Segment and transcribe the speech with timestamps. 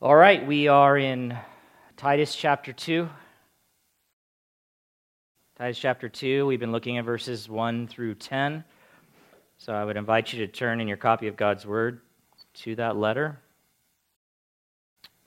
[0.00, 1.36] All right, we are in
[1.96, 3.10] Titus chapter 2.
[5.58, 8.62] Titus chapter 2, we've been looking at verses 1 through 10.
[9.56, 12.00] So I would invite you to turn in your copy of God's Word
[12.58, 13.40] to that letter,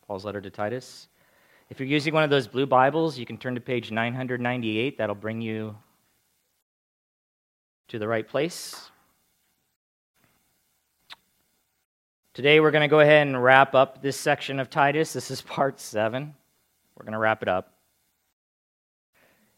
[0.08, 1.10] Paul's letter to Titus.
[1.70, 4.98] If you're using one of those blue Bibles, you can turn to page 998.
[4.98, 5.76] That'll bring you
[7.90, 8.91] to the right place.
[12.34, 15.12] Today, we're going to go ahead and wrap up this section of Titus.
[15.12, 16.34] This is part seven.
[16.96, 17.74] We're going to wrap it up.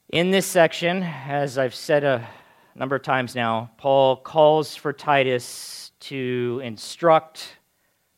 [0.10, 2.28] In this section, as I've said a
[2.74, 7.58] number of times now, Paul calls for Titus to instruct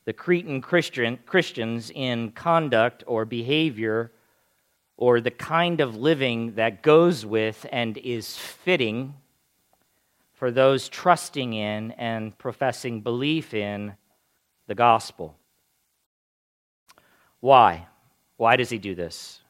[0.06, 4.14] the Cretan Christian, Christians in conduct or behavior
[4.96, 9.16] or the kind of living that goes with and is fitting
[10.32, 13.96] for those trusting in and professing belief in
[14.68, 15.38] the gospel.
[17.40, 17.88] Why?
[18.38, 19.42] Why does he do this?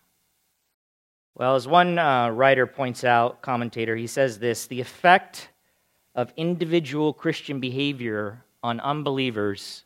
[1.34, 5.50] Well, as one uh, writer points out, commentator, he says this the effect
[6.14, 9.84] of individual Christian behavior on unbelievers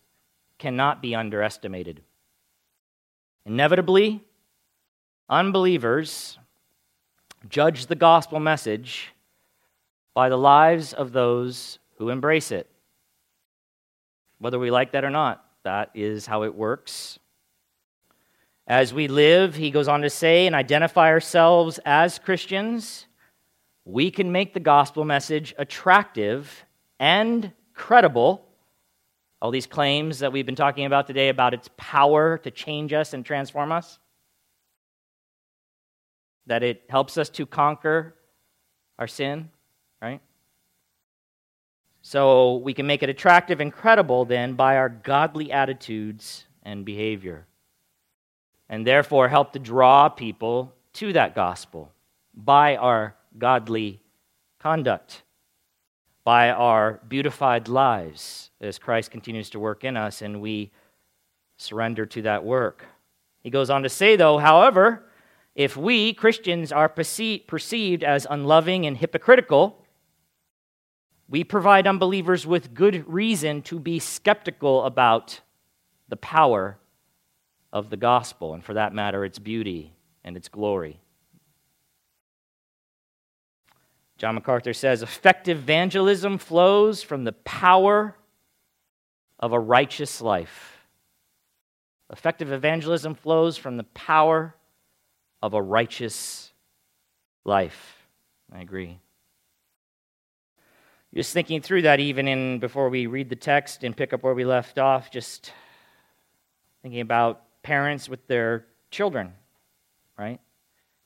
[0.59, 2.01] cannot be underestimated.
[3.45, 4.21] Inevitably,
[5.27, 6.37] unbelievers
[7.47, 9.13] judge the gospel message
[10.13, 12.69] by the lives of those who embrace it
[14.39, 15.45] whether we like that or not.
[15.63, 17.19] That is how it works.
[18.65, 23.07] As we live, he goes on to say, and identify ourselves as Christians,
[23.83, 26.65] we can make the gospel message attractive
[26.99, 28.45] and credible.
[29.41, 33.13] All these claims that we've been talking about today about its power to change us
[33.13, 33.97] and transform us,
[36.45, 38.15] that it helps us to conquer
[38.99, 39.49] our sin,
[40.01, 40.21] right?
[42.09, 47.45] So we can make it attractive and credible then by our godly attitudes and behavior.
[48.67, 51.91] And therefore help to draw people to that gospel
[52.33, 54.01] by our godly
[54.57, 55.21] conduct,
[56.23, 60.71] by our beautified lives as Christ continues to work in us and we
[61.57, 62.87] surrender to that work.
[63.43, 65.05] He goes on to say, though, however,
[65.53, 69.78] if we, Christians, are perceived as unloving and hypocritical,
[71.29, 75.41] we provide unbelievers with good reason to be skeptical about
[76.07, 76.77] the power
[77.71, 80.99] of the gospel, and for that matter, its beauty and its glory.
[84.17, 88.15] John MacArthur says effective evangelism flows from the power
[89.39, 90.77] of a righteous life.
[92.11, 94.55] Effective evangelism flows from the power
[95.41, 96.51] of a righteous
[97.45, 98.07] life.
[98.51, 98.97] I agree.
[101.13, 104.35] Just thinking through that, even in before we read the text and pick up where
[104.35, 105.51] we left off, just
[106.83, 109.33] thinking about parents with their children,
[110.19, 110.39] right?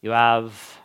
[0.02, 0.78] You have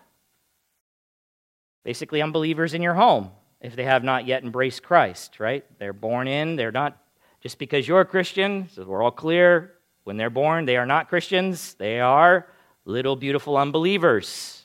[1.83, 3.31] basically unbelievers in your home
[3.61, 5.65] if they have not yet embraced Christ, right?
[5.81, 6.97] They're born in, they're not
[7.41, 9.75] just because you're a Christian, so we're all clear.
[10.05, 12.47] When they're born, they are not Christians, they are
[12.85, 14.65] little beautiful unbelievers.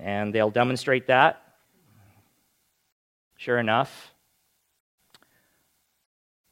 [0.00, 1.45] And they'll demonstrate that
[3.46, 4.12] sure enough.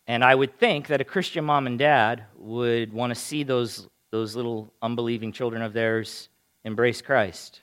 [0.06, 3.88] And I would think that a Christian mom and dad would want to see those,
[4.12, 6.28] those little unbelieving children of theirs
[6.62, 7.62] embrace Christ,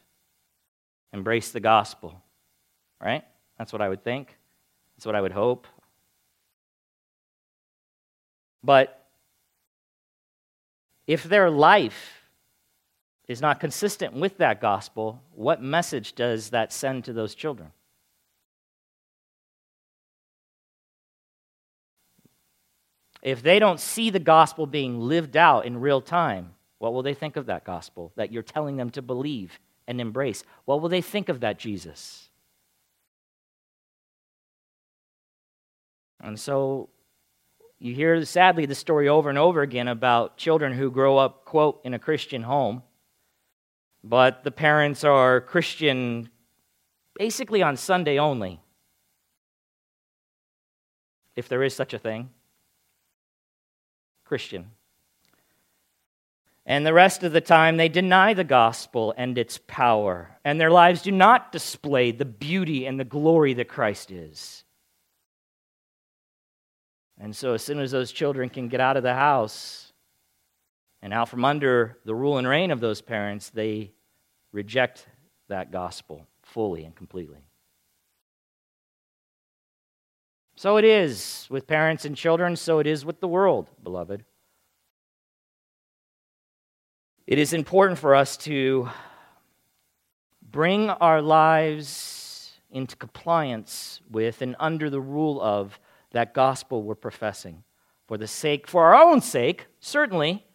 [1.13, 2.21] embrace the gospel,
[2.99, 3.23] right?
[3.57, 4.35] That's what I would think.
[4.97, 5.65] That's what I would hope.
[8.61, 9.07] But
[11.07, 12.25] if their life
[13.29, 17.71] is not consistent with that gospel, what message does that send to those children?
[23.21, 27.13] If they don't see the gospel being lived out in real time, what will they
[27.13, 30.43] think of that gospel that you're telling them to believe and embrace?
[30.65, 32.29] What will they think of that Jesus?
[36.19, 36.89] And so
[37.77, 41.81] you hear, sadly, the story over and over again about children who grow up, quote,
[41.84, 42.84] in a Christian home,
[44.03, 46.29] but the parents are Christian
[47.16, 48.59] basically on Sunday only,
[51.35, 52.29] if there is such a thing.
[54.31, 54.72] Christian.
[56.66, 60.72] And the rest of the time, they deny the gospel and its power, and their
[60.72, 64.63] lives do not display the beauty and the glory that Christ is.
[67.19, 69.91] And so, as soon as those children can get out of the house
[71.01, 73.91] and out from under the rule and reign of those parents, they
[74.53, 75.07] reject
[75.49, 77.43] that gospel fully and completely.
[80.61, 84.23] So it is with parents and children, so it is with the world, beloved.
[87.25, 88.87] It is important for us to
[90.40, 95.79] bring our lives into compliance with and under the rule of
[96.11, 97.63] that gospel we're professing
[98.08, 100.46] for the sake for our own sake certainly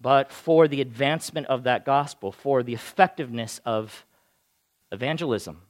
[0.00, 4.04] but for the advancement of that gospel for the effectiveness of
[4.90, 5.62] evangelism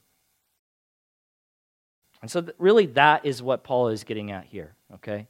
[2.22, 5.26] and so really that is what paul is getting at here okay?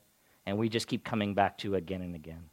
[0.46, 2.50] And we just keep coming back to again and again.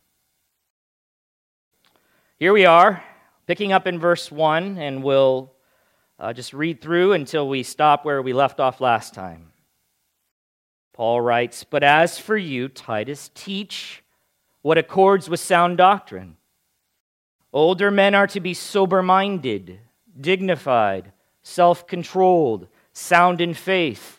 [2.37, 3.03] Here we are
[3.47, 5.51] picking up in verse 1 and we'll
[6.19, 9.51] uh, just read through until we stop where we left off last time.
[10.93, 14.03] Paul writes, But as for you, Titus, teach
[14.61, 16.35] what accords with sound doctrine.
[17.51, 19.79] Older men are to be sober minded,
[20.19, 21.11] dignified,
[21.41, 24.18] self controlled, sound in faith,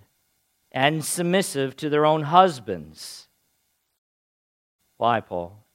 [0.71, 3.27] and submissive to their own husbands.
[4.97, 5.65] Why, Paul?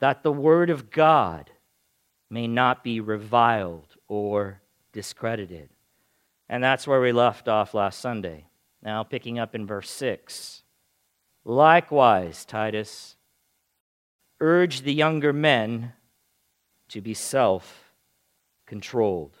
[0.00, 1.50] That the word of God
[2.28, 4.60] may not be reviled or
[4.92, 5.70] discredited.
[6.48, 8.46] And that's where we left off last Sunday.
[8.82, 10.62] Now, picking up in verse 6.
[11.44, 13.16] Likewise, Titus,
[14.40, 15.92] urge the younger men
[16.88, 17.92] to be self
[18.66, 19.38] controlled.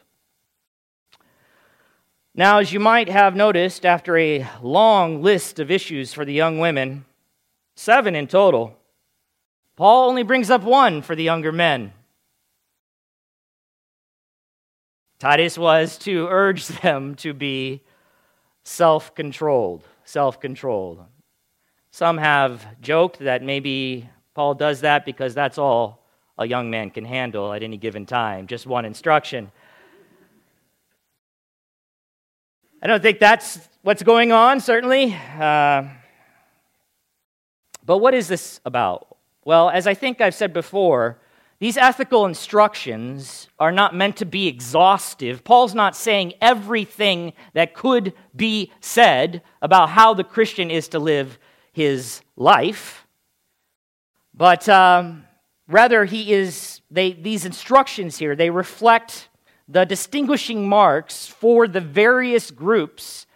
[2.36, 6.58] Now, as you might have noticed, after a long list of issues for the young
[6.58, 7.04] women,
[7.76, 8.76] seven in total,
[9.76, 11.92] Paul only brings up one for the younger men.
[15.20, 17.82] Titus was to urge them to be
[18.64, 19.84] self controlled.
[20.04, 21.04] Self controlled.
[21.92, 26.04] Some have joked that maybe Paul does that because that's all
[26.36, 29.52] a young man can handle at any given time, just one instruction.
[32.84, 35.16] I don't think that's what's going on, certainly.
[35.40, 35.84] Uh,
[37.82, 39.16] but what is this about?
[39.42, 41.18] Well, as I think I've said before,
[41.60, 45.44] these ethical instructions are not meant to be exhaustive.
[45.44, 51.38] Paul's not saying everything that could be said about how the Christian is to live
[51.72, 53.06] his life,
[54.34, 55.24] but um,
[55.68, 59.30] rather he is, they, these instructions here, they reflect
[59.68, 63.26] the distinguishing marks for the various groups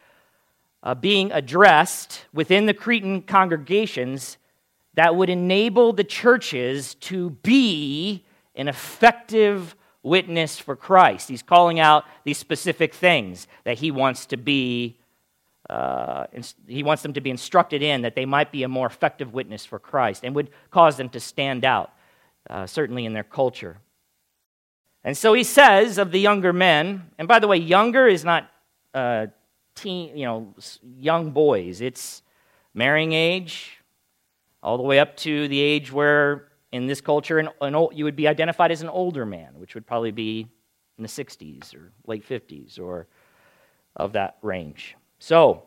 [0.83, 4.37] uh, being addressed within the Cretan congregations
[4.95, 11.29] that would enable the churches to be an effective witness for Christ.
[11.29, 14.99] He's calling out these specific things that he wants to be
[15.69, 16.27] uh,
[16.67, 19.67] he wants them to be instructed in that they might be a more effective witness
[19.67, 21.93] for Christ and would cause them to stand out,
[22.49, 23.77] uh, certainly in their culture.
[25.09, 28.51] And so he says of the younger men, and by the way, younger is not
[28.93, 29.29] uh,
[29.75, 30.55] teen, you know,
[30.99, 31.81] young boys.
[31.81, 32.21] It's
[32.75, 33.79] marrying age,
[34.63, 38.05] all the way up to the age where, in this culture, an, an old, you
[38.05, 40.47] would be identified as an older man, which would probably be
[40.99, 43.07] in the 60s or late 50s or
[43.97, 44.95] of that range.
[45.21, 45.63] So,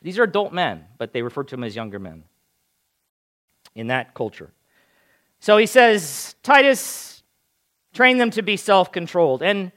[0.00, 2.22] these are adult men, but they refer to them as younger men
[3.74, 4.52] in that culture.
[5.40, 7.11] So he says, Titus,
[7.92, 9.42] train them to be self controlled.
[9.42, 9.72] And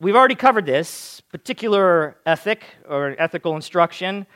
[0.00, 4.26] we've already covered this particular ethic or ethical instruction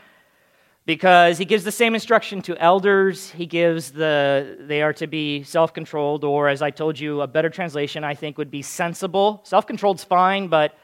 [0.86, 3.30] because he gives the same instruction to elders.
[3.30, 7.26] He gives the, they are to be self controlled, or as I told you, a
[7.26, 9.40] better translation I think would be sensible.
[9.44, 10.78] Self controlled's fine, but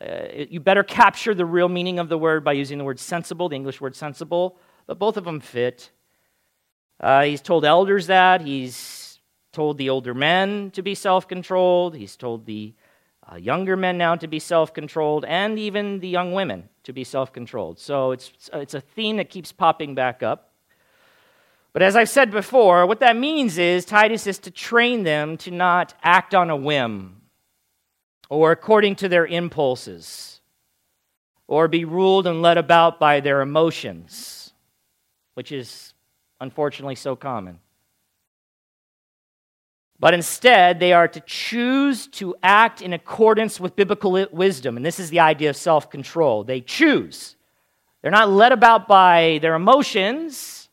[0.00, 3.48] uh, you better capture the real meaning of the word by using the word sensible,
[3.48, 5.90] the English word sensible, but both of them fit.
[7.00, 8.42] Uh, he's told elders that.
[8.42, 9.05] He's
[9.56, 11.96] told the older men to be self controlled.
[11.96, 12.74] He's told the
[13.30, 17.04] uh, younger men now to be self controlled, and even the young women to be
[17.04, 17.78] self controlled.
[17.78, 20.52] So it's, it's a theme that keeps popping back up.
[21.72, 25.50] But as I've said before, what that means is Titus is to train them to
[25.50, 27.22] not act on a whim
[28.28, 30.40] or according to their impulses,
[31.46, 34.52] or be ruled and led about by their emotions,
[35.34, 35.94] which is
[36.40, 37.60] unfortunately so common.
[39.98, 44.76] But instead, they are to choose to act in accordance with biblical wisdom.
[44.76, 46.44] And this is the idea of self control.
[46.44, 47.36] They choose.
[48.02, 50.68] They're not led about by their emotions,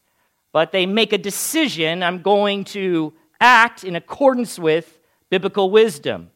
[0.51, 4.99] but they make a decision I'm going to act in accordance with
[5.29, 6.29] biblical wisdom.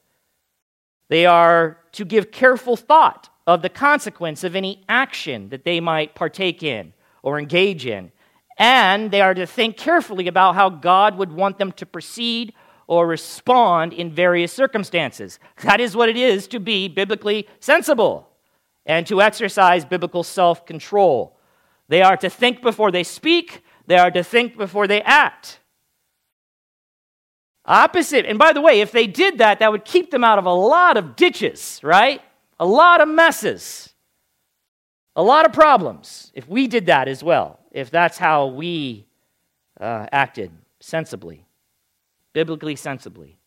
[1.10, 6.16] They are to give careful thought of the consequence of any action that they might
[6.16, 8.12] partake in or engage in.
[8.58, 12.54] And they are to think carefully about how God would want them to proceed
[12.88, 15.40] or respond in various circumstances.
[15.64, 18.30] That is what it is to be biblically sensible
[18.86, 21.38] and to exercise biblical self control.
[21.90, 25.60] They are to think before they speak, they are to think before they act.
[27.66, 28.26] Opposite.
[28.26, 30.54] And by the way, if they did that, that would keep them out of a
[30.54, 32.22] lot of ditches, right?
[32.60, 33.94] A lot of messes.
[35.18, 39.08] A lot of problems if we did that as well, if that's how we
[39.82, 41.47] uh, acted sensibly,
[42.38, 43.40] biblically sensibly.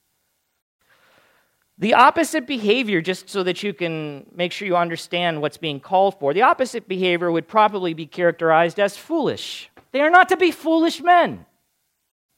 [1.78, 6.18] The opposite behavior, just so that you can make sure you understand what's being called
[6.18, 9.70] for, the opposite behavior would probably be characterized as foolish.
[9.92, 11.46] They are not to be foolish men.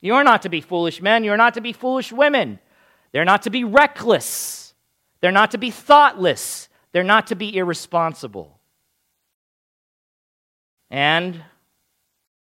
[0.03, 1.25] You are not to be foolish men.
[1.25, 2.59] You are not to be foolish women.
[3.13, 4.75] They're not to be reckless.
[5.23, 6.69] They're not to be thoughtless.
[6.93, 8.61] They're not to be irresponsible.
[10.91, 11.43] And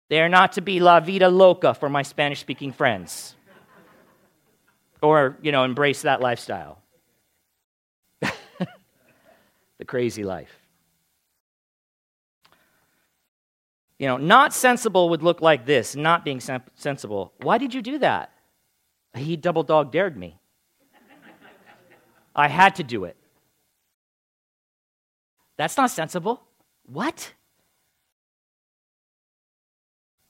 [0.10, 3.35] they are not to be la vida loca for my Spanish speaking friends.
[5.02, 6.82] Or, you know, embrace that lifestyle.
[8.22, 10.60] the crazy life.
[13.98, 17.34] You know, not sensible would look like this, not being sensible.
[17.42, 18.32] Why did you do that?
[19.14, 20.38] He double dog dared me.
[22.36, 23.16] I had to do it.
[25.58, 26.44] That's not sensible.
[26.86, 27.34] What?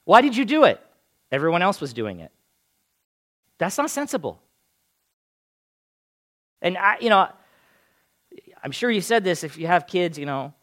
[0.04, 0.80] Why did you do it?
[1.32, 2.32] Everyone else was doing it.
[3.58, 4.40] That's not sensible.
[6.62, 7.28] And I, you know,
[8.64, 10.54] I'm sure you said this if you have kids, you know,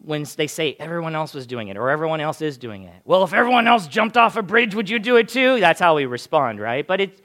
[0.00, 3.02] when they say everyone else was doing it or everyone else is doing it.
[3.04, 5.58] Well, if everyone else jumped off a bridge, would you do it too?
[5.60, 6.86] That's how we respond, right?
[6.86, 7.20] But it's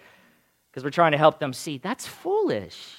[0.70, 2.96] because we're trying to help them see that's foolish.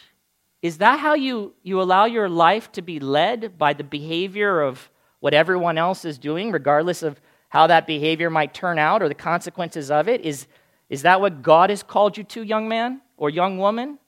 [0.63, 4.89] Is that how you, you allow your life to be led by the behavior of
[5.21, 9.15] what everyone else is doing, regardless of how that behavior might turn out or the
[9.15, 10.21] consequences of it?
[10.23, 10.47] Is,
[10.89, 13.99] is that what God has called you to, young man or young woman?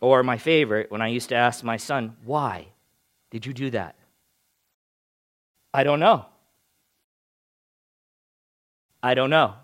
[0.00, 2.68] Or my favorite, when I used to ask my son, Why
[3.30, 3.96] did you do that?
[5.72, 6.26] I don't know.
[9.02, 9.54] I don't know.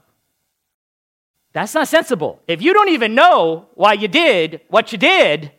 [1.52, 2.40] That's not sensible.
[2.46, 5.52] If you don't even know why you did what you did,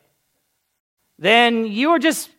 [1.19, 2.29] then you are just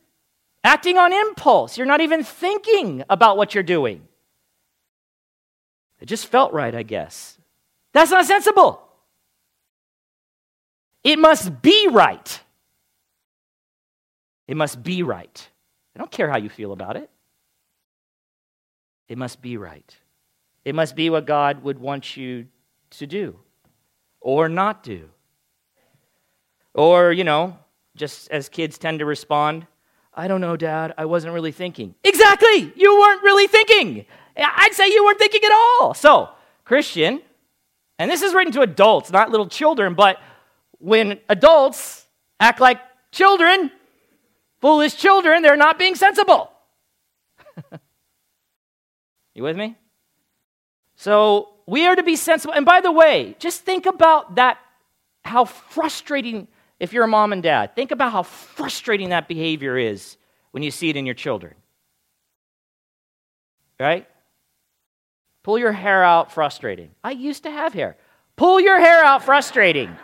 [0.64, 1.78] acting on impulse.
[1.78, 4.08] You're not even thinking about what you're doing.
[6.00, 7.38] It just felt right, I guess.
[7.92, 8.82] That's not sensible.
[11.04, 12.40] It must be right.
[14.48, 15.48] It must be right.
[15.94, 17.10] I don't care how you feel about it.
[19.08, 19.96] It must be right.
[20.64, 22.46] It must be what God would want you
[22.90, 23.38] to do
[24.20, 25.10] or not do.
[26.72, 27.58] Or, you know,
[27.94, 29.66] just as kids tend to respond,
[30.14, 31.94] I don't know, Dad, I wasn't really thinking.
[32.02, 32.72] Exactly!
[32.74, 34.06] You weren't really thinking.
[34.36, 35.94] I'd say you weren't thinking at all.
[35.94, 36.30] So,
[36.64, 37.20] Christian,
[37.98, 40.18] and this is written to adults, not little children, but
[40.84, 42.06] when adults
[42.38, 42.78] act like
[43.10, 43.70] children,
[44.60, 46.50] foolish children, they're not being sensible.
[49.34, 49.76] you with me?
[50.96, 52.52] So we are to be sensible.
[52.52, 54.58] And by the way, just think about that,
[55.24, 56.48] how frustrating,
[56.78, 60.18] if you're a mom and dad, think about how frustrating that behavior is
[60.50, 61.54] when you see it in your children.
[63.80, 64.06] Right?
[65.44, 66.90] Pull your hair out, frustrating.
[67.02, 67.96] I used to have hair.
[68.36, 69.96] Pull your hair out, frustrating.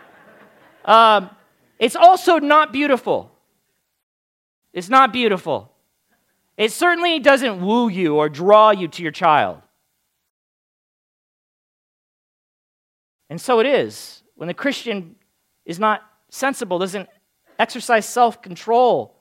[0.85, 1.29] Um,
[1.79, 3.31] it's also not beautiful.
[4.73, 5.71] It's not beautiful.
[6.57, 9.61] It certainly doesn't woo you or draw you to your child.
[13.29, 14.23] And so it is.
[14.35, 15.15] When the Christian
[15.65, 17.09] is not sensible, doesn't
[17.57, 19.15] exercise self control,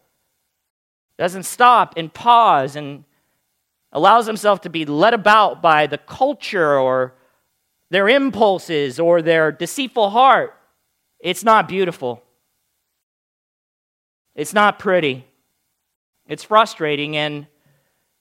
[1.18, 3.04] doesn't stop and pause and
[3.92, 7.14] allows himself to be led about by the culture or
[7.90, 10.54] their impulses or their deceitful heart,
[11.20, 12.22] it's not beautiful.
[14.34, 15.26] It's not pretty.
[16.26, 17.16] It's frustrating.
[17.16, 17.46] And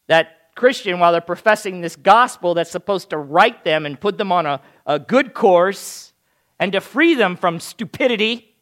[0.07, 4.31] that Christian, while they're professing this gospel that's supposed to right them and put them
[4.31, 6.11] on a, a good course
[6.59, 8.55] and to free them from stupidity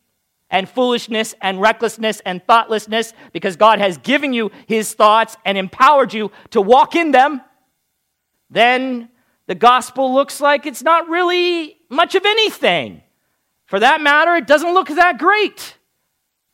[0.50, 6.14] and foolishness and recklessness and thoughtlessness because God has given you his thoughts and empowered
[6.14, 7.42] you to walk in them,
[8.50, 9.10] then
[9.48, 13.02] the gospel looks like it's not really much of anything.
[13.68, 15.78] For that matter, it doesn't look that great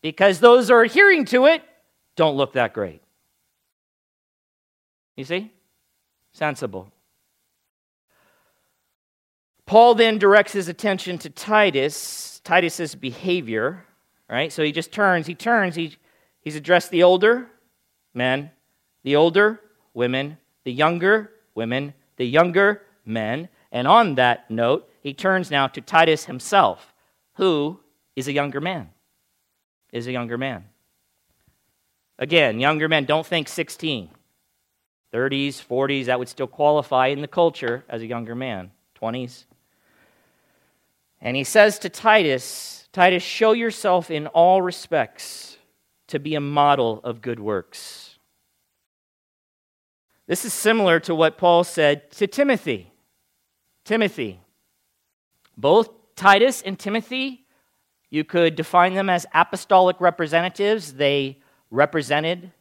[0.01, 1.63] because those who are adhering to it
[2.15, 3.01] don't look that great.
[5.15, 5.51] You see?
[6.33, 6.91] Sensible.
[9.65, 13.85] Paul then directs his attention to Titus, Titus's behavior,
[14.29, 14.51] right?
[14.51, 15.97] So he just turns, he turns, he,
[16.41, 17.47] he's addressed the older
[18.13, 18.51] men,
[19.03, 19.61] the older
[19.93, 23.49] women, the younger women, the younger men.
[23.71, 26.92] And on that note, he turns now to Titus himself,
[27.35, 27.79] who
[28.15, 28.89] is a younger man.
[29.91, 30.65] Is a younger man.
[32.17, 34.09] Again, younger men, don't think 16.
[35.13, 38.71] 30s, 40s, that would still qualify in the culture as a younger man.
[38.99, 39.45] 20s.
[41.21, 45.57] And he says to Titus, Titus, show yourself in all respects
[46.07, 48.17] to be a model of good works.
[50.27, 52.91] This is similar to what Paul said to Timothy.
[53.85, 54.39] Timothy.
[55.57, 57.45] Both Titus and Timothy,
[58.09, 60.93] you could define them as apostolic representatives.
[60.93, 61.39] They
[61.71, 62.51] represented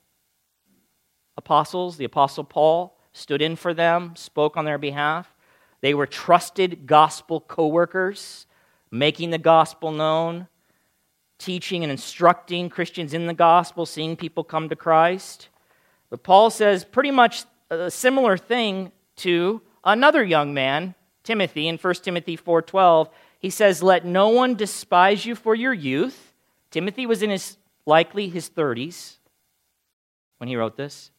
[1.36, 1.96] apostles.
[1.96, 5.34] The apostle Paul stood in for them, spoke on their behalf.
[5.80, 8.46] They were trusted gospel co workers
[8.92, 10.46] making the gospel known,
[11.38, 15.48] teaching and instructing Christians in the gospel, seeing people come to Christ.
[16.10, 20.94] But Paul says pretty much a similar thing to another young man,
[21.24, 23.08] Timothy, in 1 Timothy 4:12.
[23.42, 26.32] He says, "Let no one despise you for your youth."
[26.70, 29.18] Timothy was in his likely his 30s
[30.38, 31.10] when he wrote this.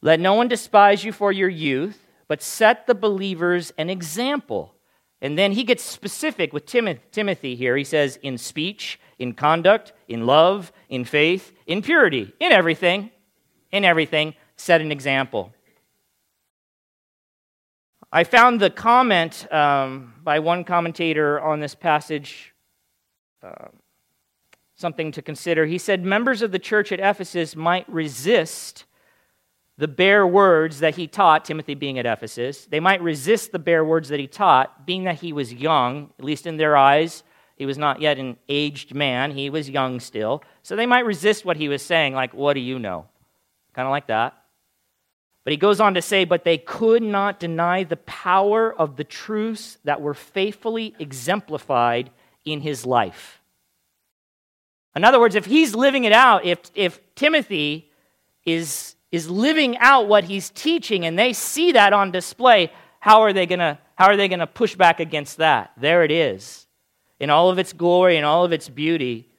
[0.00, 4.74] Let no one despise you for your youth, but set the believers an example
[5.20, 7.76] and then he gets specific with Timothy here.
[7.76, 13.10] He says, in speech, in conduct, in love, in faith, in purity, in everything,
[13.72, 15.52] in everything, set an example.
[18.10, 22.54] I found the comment um, by one commentator on this passage
[23.42, 23.68] uh,
[24.76, 25.66] something to consider.
[25.66, 28.86] He said, Members of the church at Ephesus might resist
[29.76, 32.64] the bare words that he taught, Timothy being at Ephesus.
[32.64, 36.24] They might resist the bare words that he taught, being that he was young, at
[36.24, 37.22] least in their eyes.
[37.56, 40.42] He was not yet an aged man, he was young still.
[40.62, 43.06] So they might resist what he was saying, like, What do you know?
[43.74, 44.34] Kind of like that.
[45.48, 49.04] But he goes on to say, But they could not deny the power of the
[49.04, 52.10] truths that were faithfully exemplified
[52.44, 53.40] in his life.
[54.94, 57.90] In other words, if he's living it out, if, if Timothy
[58.44, 63.32] is is living out what he's teaching and they see that on display, how are
[63.32, 65.72] they going to how are they going to push back against that?
[65.78, 66.66] There it is.
[67.18, 69.30] In all of its glory and all of its beauty,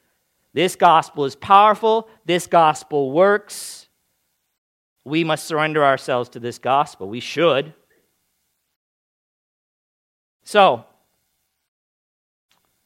[0.53, 3.88] this gospel is powerful, this gospel works.
[5.05, 7.07] We must surrender ourselves to this gospel.
[7.09, 7.73] We should.
[10.43, 10.85] So,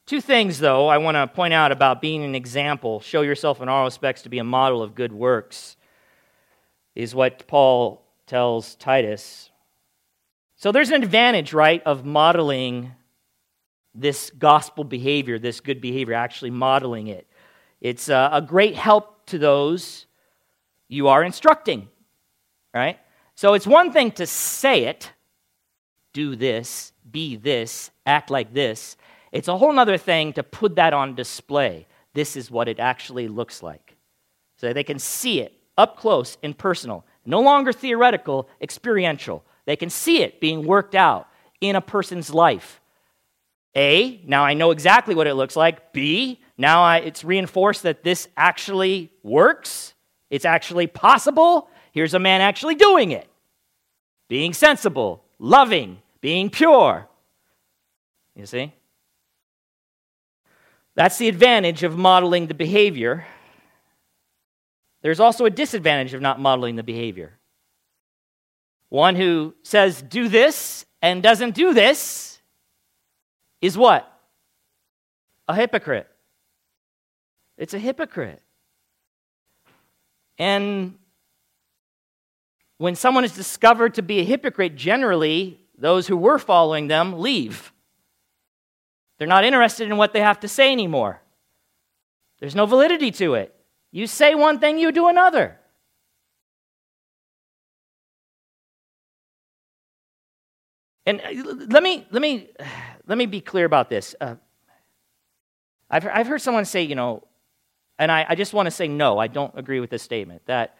[0.05, 2.99] two things, though, I want to point out about being an example.
[2.99, 5.77] Show yourself in all respects to be a model of good works
[6.95, 9.49] is what Paul tells Titus.
[10.55, 12.93] So there's an advantage, right, of modeling
[13.93, 17.27] this gospel behavior, this good behavior, actually modeling it.
[17.81, 20.05] It's uh, a, great help to those
[20.87, 21.89] you are instructing,
[22.73, 22.99] right?
[23.35, 25.11] So it's one thing to say it,
[26.13, 28.95] do this, be this, act like this.
[29.31, 31.87] It's a whole other thing to put that on display.
[32.13, 33.95] This is what it actually looks like.
[34.57, 37.05] So they can see it up close and personal.
[37.25, 39.43] No longer theoretical, experiential.
[39.65, 41.27] They can see it being worked out
[41.61, 42.81] in a person's life.
[43.75, 45.93] A, now I know exactly what it looks like.
[45.93, 49.95] B, now I, it's reinforced that this actually works.
[50.29, 51.69] It's actually possible.
[51.93, 53.27] Here's a man actually doing it.
[54.27, 57.07] Being sensible, loving, being pure.
[58.35, 58.73] You see?
[60.95, 63.25] That's the advantage of modeling the behavior
[65.03, 67.37] there's also a disadvantage of not modeling the behavior.
[68.89, 72.39] One who says, do this, and doesn't do this
[73.61, 74.09] is what?
[75.47, 76.07] A hypocrite.
[77.57, 78.41] It's a hypocrite.
[80.37, 80.97] And
[82.77, 87.71] when someone is discovered to be a hypocrite, generally, those who were following them leave.
[89.17, 91.21] They're not interested in what they have to say anymore.
[92.39, 93.55] There's no validity to it.
[93.91, 95.59] You say one thing, you do another.
[101.05, 102.49] And uh, let me, let me,
[103.07, 104.15] let me be clear about this.
[104.19, 104.35] Uh,
[105.89, 107.23] I've, I've heard someone say, you know,
[107.99, 110.75] and I, I just want to say no, I don't agree with this statement that,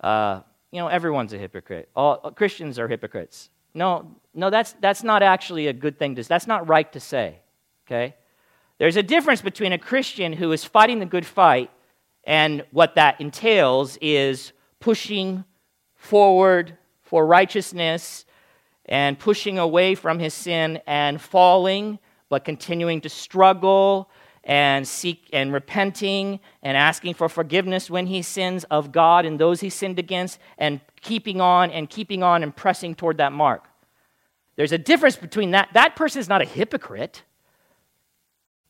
[0.00, 1.88] uh, you know, everyone's a hypocrite.
[1.96, 3.50] All Christians are hypocrites.
[3.74, 7.40] No, no, that's, that's not actually a good thing to That's not right to say,
[7.86, 8.16] okay?
[8.78, 11.70] There's a difference between a Christian who is fighting the good fight
[12.24, 15.44] and what that entails is pushing
[15.94, 18.24] forward for righteousness
[18.84, 24.10] and pushing away from his sin and falling, but continuing to struggle
[24.48, 29.60] and seek and repenting and asking for forgiveness when he sins of God and those
[29.60, 33.66] he sinned against and keeping on and keeping on and pressing toward that mark.
[34.56, 35.68] There's a difference between that.
[35.74, 37.22] That person is not a hypocrite.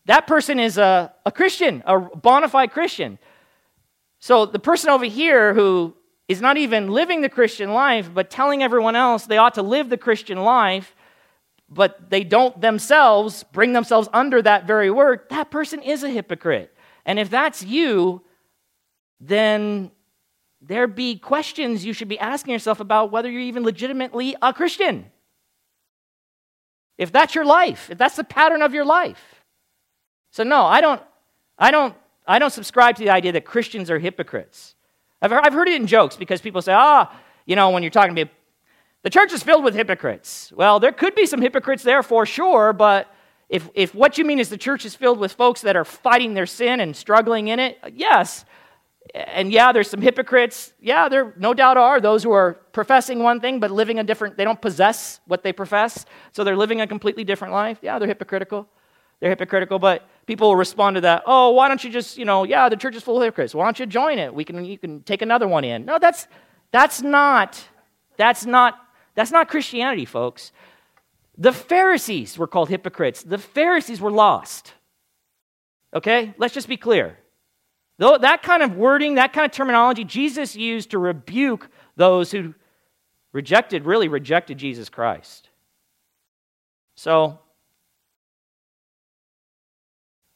[0.07, 3.19] That person is a, a Christian, a bona fide Christian.
[4.19, 5.95] So the person over here who
[6.27, 9.91] is not even living the Christian life, but telling everyone else they ought to live
[9.91, 10.97] the Christian life,
[11.69, 16.75] but they don't themselves bring themselves under that very word, that person is a hypocrite.
[17.05, 18.23] And if that's you,
[19.21, 19.91] then
[20.61, 25.11] there be questions you should be asking yourself about whether you're even legitimately a Christian.
[26.97, 29.23] If that's your life, if that's the pattern of your life.
[30.31, 31.01] So no, I don't
[31.59, 31.95] I don't
[32.27, 34.75] I don't subscribe to the idea that Christians are hypocrites.
[35.23, 37.15] I've, I've heard it in jokes because people say, ah,
[37.47, 38.29] you know, when you're talking to
[39.03, 40.53] the church is filled with hypocrites.
[40.55, 43.13] Well, there could be some hypocrites there for sure, but
[43.49, 46.35] if, if what you mean is the church is filled with folks that are fighting
[46.35, 48.45] their sin and struggling in it, yes.
[49.15, 50.75] And yeah, there's some hypocrites.
[50.81, 54.37] Yeah, there no doubt are those who are professing one thing but living a different,
[54.37, 57.79] they don't possess what they profess, so they're living a completely different life.
[57.81, 58.69] Yeah, they're hypocritical.
[59.21, 61.23] They're hypocritical, but people will respond to that.
[61.27, 63.55] Oh, why don't you just, you know, yeah, the church is full of hypocrites.
[63.55, 64.33] Why don't you join it?
[64.33, 65.85] We can, you can take another one in.
[65.85, 66.29] No, that's,
[66.71, 67.61] that's not,
[68.17, 68.79] that's not,
[69.19, 70.53] that's not Christianity, folks.
[71.37, 73.25] The Pharisees were called hypocrites.
[73.25, 74.75] The Pharisees were lost.
[75.93, 77.19] Okay, let's just be clear.
[77.99, 82.55] Though that kind of wording, that kind of terminology, Jesus used to rebuke those who
[83.33, 85.49] rejected, really rejected Jesus Christ.
[86.95, 87.41] So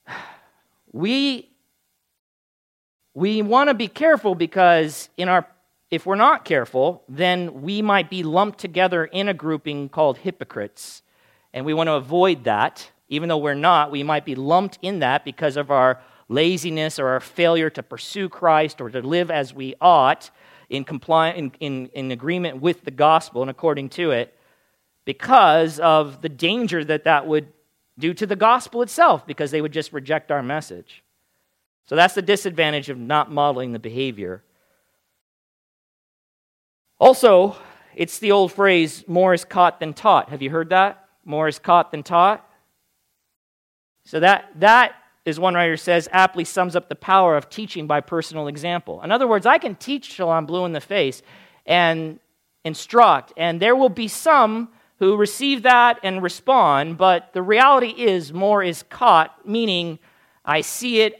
[0.92, 1.48] we
[3.14, 5.46] we want to be careful because in our
[5.92, 11.02] if we're not careful, then we might be lumped together in a grouping called hypocrites.
[11.52, 12.90] And we want to avoid that.
[13.10, 16.00] Even though we're not, we might be lumped in that because of our
[16.30, 20.30] laziness or our failure to pursue Christ or to live as we ought
[20.70, 24.34] in, compli- in, in, in agreement with the gospel and according to it,
[25.04, 27.48] because of the danger that that would
[27.98, 31.02] do to the gospel itself because they would just reject our message.
[31.84, 34.42] So that's the disadvantage of not modeling the behavior.
[37.02, 37.56] Also,
[37.96, 40.30] it's the old phrase, more is caught than taught.
[40.30, 41.04] Have you heard that?
[41.24, 42.48] More is caught than taught.
[44.04, 44.94] So that, that,
[45.26, 49.02] as one writer says, aptly sums up the power of teaching by personal example.
[49.02, 51.22] In other words, I can teach till I'm blue in the face
[51.66, 52.20] and
[52.64, 54.68] instruct, and there will be some
[55.00, 59.98] who receive that and respond, but the reality is more is caught, meaning
[60.44, 61.16] I see it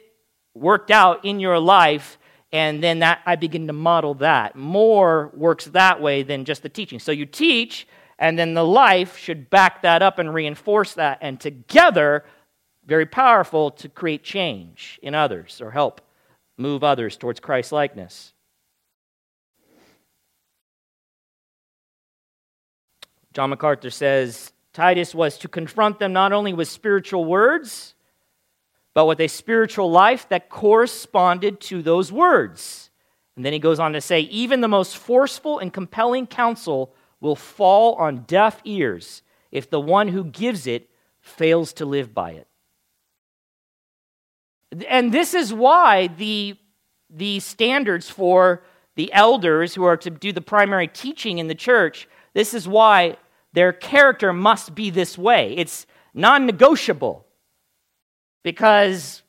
[0.55, 2.19] worked out in your life,
[2.53, 4.55] and then that I begin to model that.
[4.55, 6.99] More works that way than just the teaching.
[6.99, 7.87] So you teach,
[8.19, 12.25] and then the life should back that up and reinforce that, and together,
[12.85, 16.01] very powerful to create change in others or help
[16.59, 18.35] move others towards Christ likeness.
[23.33, 27.92] John MacArthur says Titus was to confront them not only with spiritual words,
[28.95, 32.91] but with a spiritual life that corresponded to those words.
[33.37, 37.37] And then he goes on to say, even the most forceful and compelling counsel will
[37.37, 42.49] fall on deaf ears if the one who gives it fails to live by it.
[44.89, 46.57] And this is why the,
[47.09, 48.65] the standards for
[48.97, 53.17] the elders who are to do the primary teaching in the church, this is why
[53.53, 55.55] their character must be this way.
[55.57, 57.27] It's non negotiable
[58.43, 59.23] because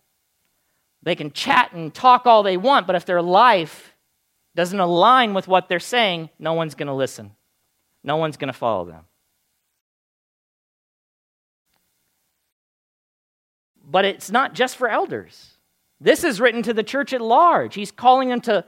[1.01, 3.93] they can chat and talk all they want, but if their life
[4.55, 7.31] doesn't align with what they're saying, no one's going to listen.
[8.03, 9.05] No one's going to follow them.
[13.85, 15.57] But it's not just for elders.
[15.99, 17.75] This is written to the church at large.
[17.75, 18.65] He's calling them to,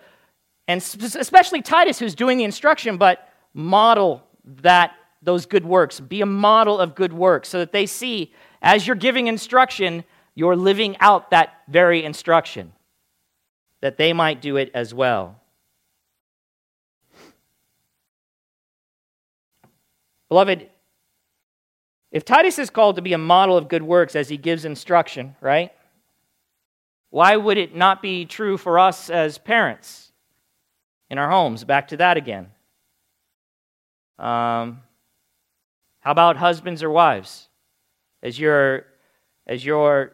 [0.68, 6.00] and especially Titus, who's doing the instruction, but model that those good works.
[6.00, 10.04] Be a model of good works so that they see as you're giving instruction,
[10.36, 12.74] you're living out that very instruction,
[13.82, 15.42] that they might do it as well.
[20.30, 20.70] Beloved,
[22.12, 25.36] if Titus is called to be a model of good works as he gives instruction,
[25.40, 25.72] right?
[27.10, 30.12] Why would it not be true for us as parents
[31.10, 31.64] in our homes?
[31.64, 32.52] Back to that again.
[34.20, 34.82] Um,
[36.00, 37.48] how about husbands or wives?
[38.22, 38.86] As you're,
[39.48, 40.14] as you're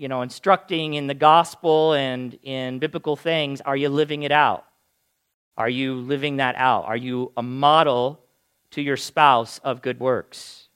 [0.00, 4.64] you know, instructing in the gospel and in biblical things, are you living it out?
[5.58, 6.86] Are you living that out?
[6.86, 8.18] Are you a model
[8.70, 10.70] to your spouse of good works?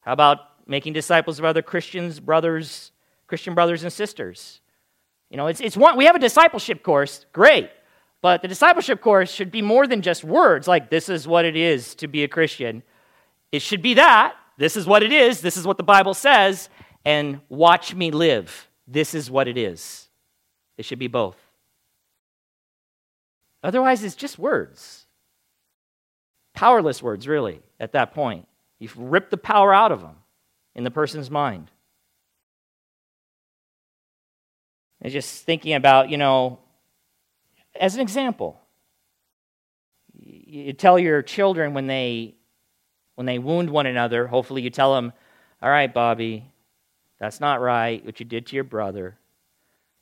[0.00, 2.92] How about making disciples of other Christians, brothers,
[3.26, 4.62] Christian brothers and sisters?
[5.28, 7.68] You know, it's, it's one, we have a discipleship course, great.
[8.22, 11.54] But the discipleship course should be more than just words like, this is what it
[11.54, 12.82] is to be a Christian.
[13.52, 14.36] It should be that.
[14.56, 15.42] This is what it is.
[15.42, 16.70] This is what the Bible says.
[17.04, 18.68] And watch me live.
[18.86, 20.08] This is what it is.
[20.76, 21.36] It should be both.
[23.62, 25.06] Otherwise, it's just words.
[26.54, 28.46] Powerless words, really, at that point.
[28.78, 30.16] You've ripped the power out of them
[30.74, 31.70] in the person's mind.
[35.00, 36.58] And just thinking about, you know,
[37.78, 38.60] as an example,
[40.18, 42.34] you tell your children when they
[43.16, 45.12] when they wound one another, hopefully you tell them,
[45.62, 46.52] "All right, Bobby,
[47.24, 49.16] that's not right what you did to your brother.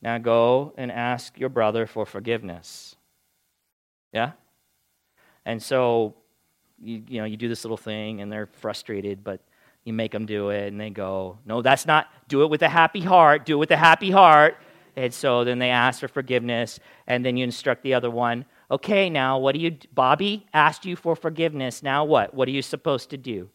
[0.01, 2.97] Now go and ask your brother for forgiveness."
[4.13, 4.33] Yeah?
[5.45, 6.15] And so,
[6.81, 9.41] you, you know, you do this little thing and they're frustrated, but
[9.85, 12.69] you make them do it and they go, no, that's not, do it with a
[12.69, 14.57] happy heart, do it with a happy heart.
[14.95, 19.11] And so then they ask for forgiveness and then you instruct the other one, okay,
[19.11, 21.83] now what do you, Bobby asked you for forgiveness.
[21.83, 22.35] Now what?
[22.35, 23.49] What are you supposed to do?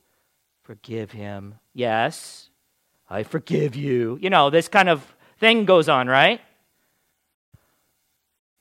[0.64, 1.56] Forgive him.
[1.74, 2.50] Yes,
[3.10, 4.18] I forgive you.
[4.22, 6.42] You know, this kind of thing goes on, right?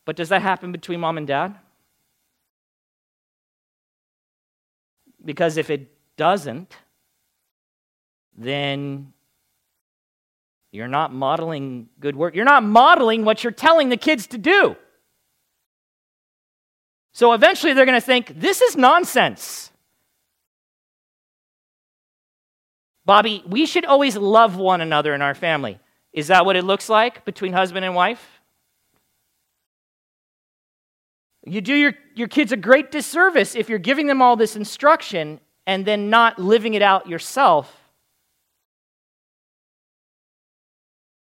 [0.04, 1.56] But does that happen between mom and dad?
[5.24, 6.76] Because if it doesn't,
[8.36, 9.12] then
[10.70, 12.34] you're not modeling good work.
[12.34, 14.76] You're not modeling what you're telling the kids to do.
[17.12, 19.72] So eventually they're going to think, this is nonsense.
[23.06, 25.78] Bobby, we should always love one another in our family.
[26.12, 28.40] Is that what it looks like between husband and wife?
[31.46, 35.38] You do your, your kids a great disservice if you're giving them all this instruction
[35.68, 37.72] and then not living it out yourself.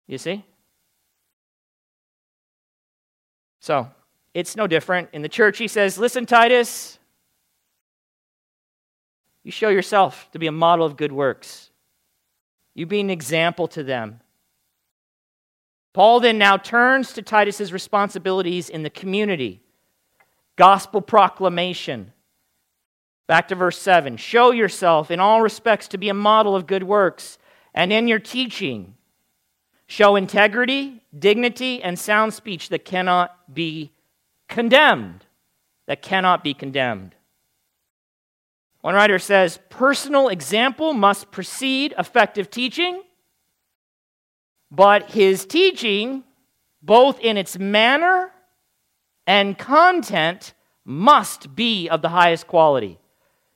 [0.08, 0.44] You see?
[3.60, 3.88] So,
[4.34, 5.10] it's no different.
[5.14, 6.98] In the church, he says, Listen, Titus,
[9.48, 11.70] you show yourself to be a model of good works.
[12.76, 14.20] You be an example to them.
[15.94, 19.62] Paul then now turns to Titus's responsibilities in the community
[20.58, 22.12] gospel proclamation.
[23.26, 26.84] Back to verse 7 Show yourself in all respects to be a model of good
[26.84, 27.38] works,
[27.74, 28.96] and in your teaching,
[29.88, 33.94] show integrity, dignity, and sound speech that cannot be
[34.50, 35.26] condemned.
[35.86, 37.16] That cannot be condemned.
[38.88, 43.04] One writer says personal example must precede effective teaching,
[44.72, 46.24] but his teaching,
[46.82, 48.32] both in its manner
[49.26, 50.54] and content
[50.86, 52.98] must be of the highest quality.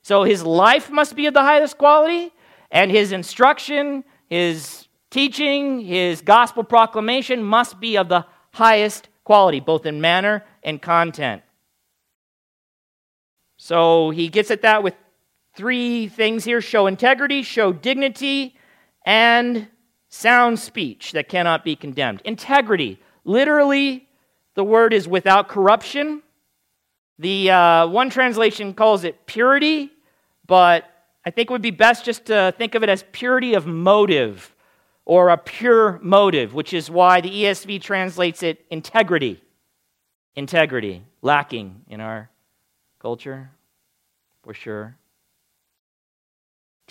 [0.02, 2.30] So his life must be of the highest quality,
[2.70, 9.86] and his instruction, his teaching, his gospel proclamation must be of the highest quality, both
[9.86, 11.40] in manner and content.
[13.56, 14.92] So he gets at that with
[15.54, 18.56] three things here show integrity, show dignity,
[19.04, 19.68] and
[20.08, 22.20] sound speech that cannot be condemned.
[22.24, 24.08] Integrity, literally
[24.54, 26.22] the word is without corruption.
[27.18, 29.90] The uh, one translation calls it purity,
[30.46, 30.84] but
[31.24, 34.54] I think it would be best just to think of it as purity of motive
[35.04, 39.42] or a pure motive, which is why the ESV translates it integrity.
[40.34, 42.30] Integrity, lacking in our
[42.98, 43.50] culture,
[44.42, 44.96] for sure.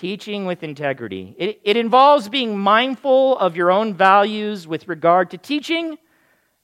[0.01, 1.35] Teaching with integrity.
[1.37, 5.99] It, it involves being mindful of your own values with regard to teaching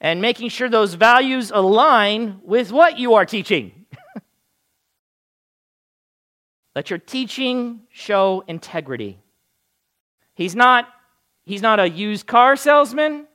[0.01, 3.85] and making sure those values align with what you are teaching.
[6.75, 9.19] Let your teaching show integrity.
[10.33, 10.89] He's not,
[11.45, 13.27] he's not a used car salesman.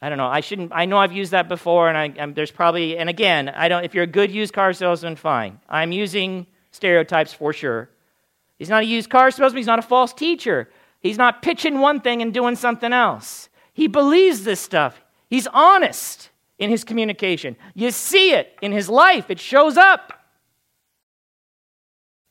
[0.00, 0.26] I don't know.
[0.26, 0.72] I shouldn't.
[0.74, 2.96] I know I've used that before, and I, I'm, there's probably.
[2.96, 3.84] And again, I don't.
[3.84, 5.60] If you're a good used car salesman, fine.
[5.68, 7.90] I'm using stereotypes for sure.
[8.58, 9.58] He's not a used car salesman.
[9.58, 10.68] He's not a false teacher.
[11.00, 13.48] He's not pitching one thing and doing something else.
[13.72, 15.00] He believes this stuff.
[15.28, 17.56] He's honest in his communication.
[17.74, 20.12] You see it in his life, it shows up.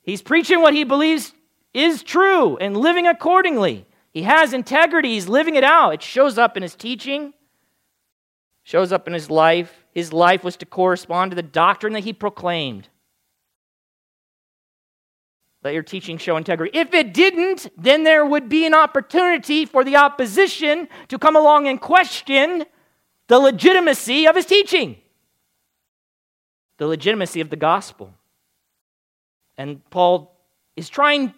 [0.02, 1.34] He's preaching what he believes
[1.74, 3.86] is true and living accordingly.
[4.14, 5.94] He has integrity, he's living it out.
[5.94, 7.34] It shows up in his teaching,
[8.64, 9.86] shows up in his life.
[9.92, 12.90] His life was to correspond to the doctrine that he proclaimed.
[15.68, 16.80] Let your teaching show integrity.
[16.80, 21.68] If it didn't, then there would be an opportunity for the opposition to come along
[21.68, 22.64] and question
[23.28, 24.96] the legitimacy of his teaching.
[26.78, 28.14] the legitimacy of the gospel.
[29.58, 30.36] And Paul
[30.76, 31.34] is trying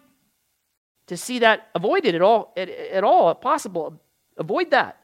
[1.08, 4.00] to see that avoided at all, at, at all possible.
[4.38, 4.98] Avoid that.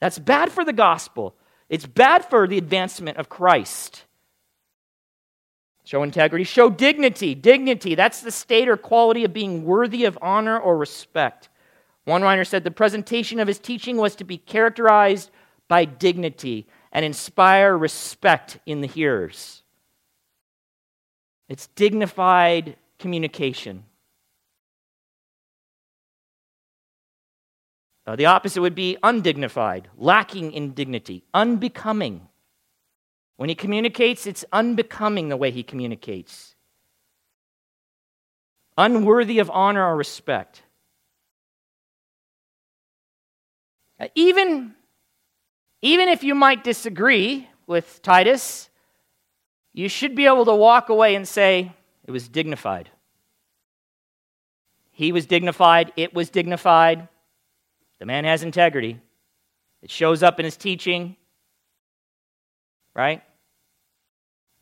[0.00, 1.34] That's bad for the gospel.
[1.68, 4.04] It's bad for the advancement of Christ.
[5.84, 7.34] Show integrity, show dignity.
[7.34, 11.50] Dignity, that's the state or quality of being worthy of honor or respect.
[12.04, 15.30] One writer said the presentation of his teaching was to be characterized
[15.68, 19.62] by dignity and inspire respect in the hearers.
[21.48, 23.84] It's dignified communication.
[28.06, 32.28] Uh, the opposite would be undignified, lacking in dignity, unbecoming.
[33.36, 36.54] When he communicates, it's unbecoming the way he communicates,
[38.78, 40.62] unworthy of honor or respect.
[44.14, 44.74] Even,
[45.82, 48.68] even if you might disagree with Titus,
[49.72, 51.72] you should be able to walk away and say,
[52.04, 52.90] it was dignified.
[54.92, 57.08] He was dignified, it was dignified.
[57.98, 59.00] The man has integrity.
[59.82, 61.16] It shows up in his teaching,
[62.94, 63.22] right?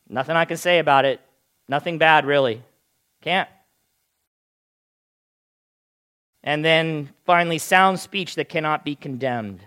[0.09, 1.21] Nothing I can say about it.
[1.69, 2.63] Nothing bad, really.
[3.23, 3.49] Can't.
[6.45, 9.61] And then finally, sound speech that cannot be condemned.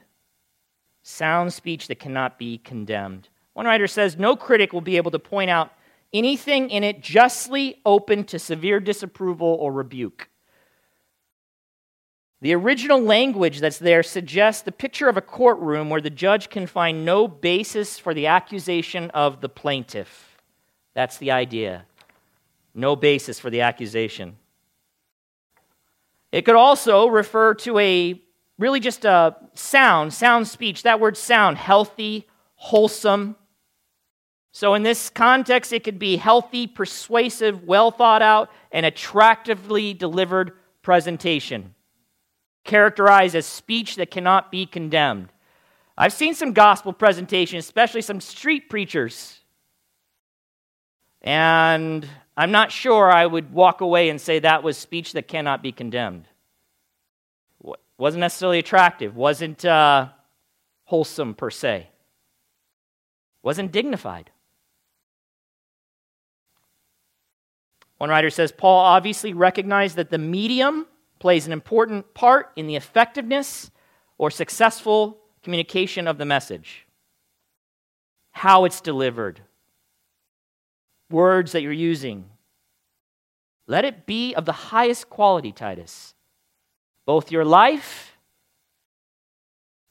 [1.04, 3.30] Sound speech that cannot be condemned.
[3.54, 5.72] One writer says no critic will be able to point out
[6.14, 10.30] anything in it justly open to severe disapproval or rebuke.
[12.46, 16.68] The original language that's there suggests the picture of a courtroom where the judge can
[16.68, 20.38] find no basis for the accusation of the plaintiff.
[20.94, 21.86] That's the idea.
[22.76, 24.36] No basis for the accusation.
[26.32, 28.22] It could also refer to a
[28.60, 30.84] really just a sound, sound speech.
[30.84, 32.28] That word sound, healthy,
[32.58, 33.38] wholesome.
[34.52, 40.52] So, in this context, it could be healthy, persuasive, well thought out, and attractively delivered
[40.84, 41.75] presentation
[42.66, 45.30] characterized as speech that cannot be condemned.
[45.98, 49.40] I've seen some gospel presentations, especially some street preachers.
[51.22, 55.64] And I'm not sure I would walk away and say that was speech that cannot
[55.64, 56.26] be condemned.
[57.98, 60.10] Wasn't necessarily attractive, wasn't uh,
[60.84, 61.88] wholesome per se,
[63.42, 64.32] wasn't dignified.
[67.98, 70.88] One writer says Paul obviously recognized that the medium
[71.26, 73.72] plays an important part in the effectiveness
[74.20, 76.86] or successful communication of the message.
[78.30, 79.42] How it's delivered,
[81.10, 82.26] words that you're using.
[83.66, 86.14] Let it be of the highest quality, Titus.
[87.08, 88.16] Both your life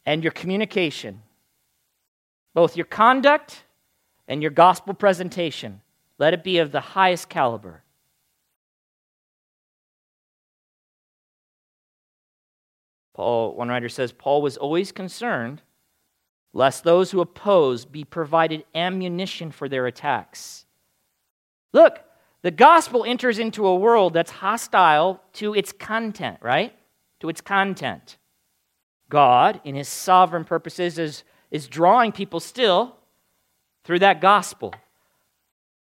[0.07, 1.23] and your communication,
[2.55, 3.65] both your conduct
[4.29, 5.81] and your gospel presentation,
[6.17, 7.84] let it be of the highest caliber.
[13.15, 15.63] Paul, one writer says, Paul was always concerned
[16.53, 20.67] lest those who oppose be provided ammunition for their attacks.
[21.73, 22.01] Look,
[22.43, 26.73] the gospel enters into a world that's hostile to its content, right?
[27.21, 28.19] To its content.
[29.09, 32.97] God, in his sovereign purposes, is, is drawing people still
[33.85, 34.75] through that gospel.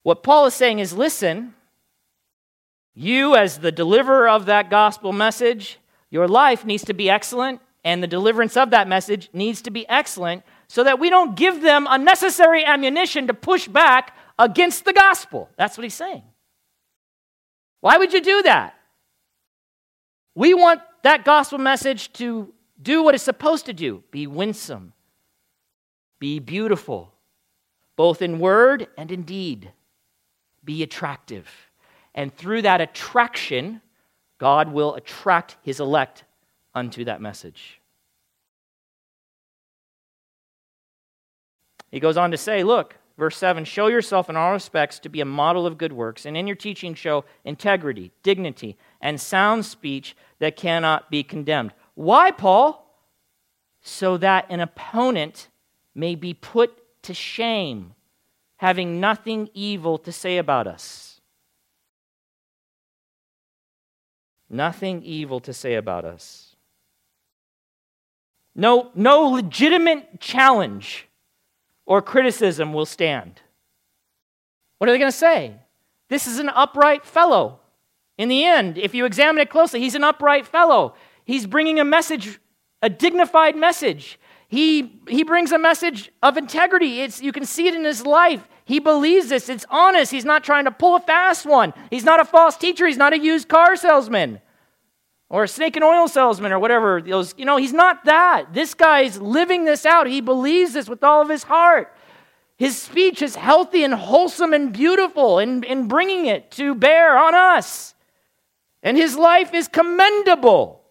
[0.02, 1.54] What Paul is saying is listen,
[2.94, 5.78] you, as the deliverer of that gospel message,
[6.14, 9.84] your life needs to be excellent, and the deliverance of that message needs to be
[9.88, 15.50] excellent so that we don't give them unnecessary ammunition to push back against the gospel.
[15.56, 16.22] That's what he's saying.
[17.80, 18.76] Why would you do that?
[20.36, 24.92] We want that gospel message to do what it's supposed to do be winsome,
[26.20, 27.12] be beautiful,
[27.96, 29.72] both in word and in deed,
[30.64, 31.48] be attractive.
[32.14, 33.80] And through that attraction,
[34.44, 36.22] God will attract his elect
[36.74, 37.80] unto that message.
[41.90, 45.22] He goes on to say, Look, verse 7 show yourself in all respects to be
[45.22, 50.14] a model of good works, and in your teaching show integrity, dignity, and sound speech
[50.40, 51.72] that cannot be condemned.
[51.94, 52.86] Why, Paul?
[53.80, 55.48] So that an opponent
[55.94, 57.94] may be put to shame,
[58.58, 61.13] having nothing evil to say about us.
[64.48, 66.56] Nothing evil to say about us.
[68.54, 71.08] No, no legitimate challenge
[71.86, 73.40] or criticism will stand.
[74.78, 75.56] What are they going to say?
[76.08, 77.60] This is an upright fellow.
[78.16, 80.94] In the end, if you examine it closely, he's an upright fellow.
[81.24, 82.38] He's bringing a message,
[82.82, 84.20] a dignified message.
[84.48, 87.00] He, he brings a message of integrity.
[87.00, 88.46] It's, you can see it in his life.
[88.64, 89.48] He believes this.
[89.48, 90.10] It's honest.
[90.10, 91.74] He's not trying to pull a fast one.
[91.90, 92.86] He's not a false teacher.
[92.86, 94.40] He's not a used car salesman
[95.28, 97.02] or a snake and oil salesman or whatever.
[97.02, 98.54] Those, you know, he's not that.
[98.54, 100.06] This guy's living this out.
[100.06, 101.92] He believes this with all of his heart.
[102.56, 107.34] His speech is healthy and wholesome and beautiful in, in bringing it to bear on
[107.34, 107.94] us.
[108.82, 110.82] And his life is commendable.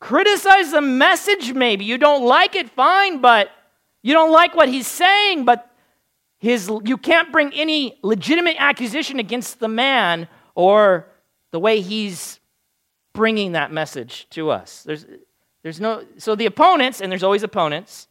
[0.00, 1.84] Criticize the message, maybe.
[1.84, 3.50] You don't like it, fine, but
[4.02, 5.69] you don't like what he's saying, but
[6.40, 11.06] his, you can't bring any legitimate accusation against the man or
[11.50, 12.40] the way he's
[13.12, 14.82] bringing that message to us.
[14.82, 15.04] There's,
[15.62, 18.08] there's no, so the opponents, and there's always opponents,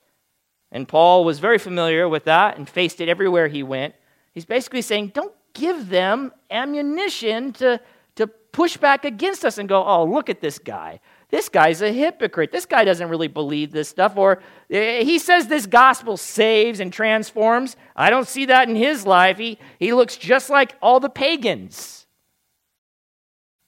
[0.71, 3.95] and Paul was very familiar with that and faced it everywhere he went.
[4.33, 7.81] He's basically saying, don't give them ammunition to,
[8.15, 10.99] to push back against us and go, oh, look at this guy.
[11.29, 12.51] This guy's a hypocrite.
[12.51, 14.17] This guy doesn't really believe this stuff.
[14.17, 17.75] Or eh, he says this gospel saves and transforms.
[17.95, 19.37] I don't see that in his life.
[19.37, 22.07] He, he looks just like all the pagans.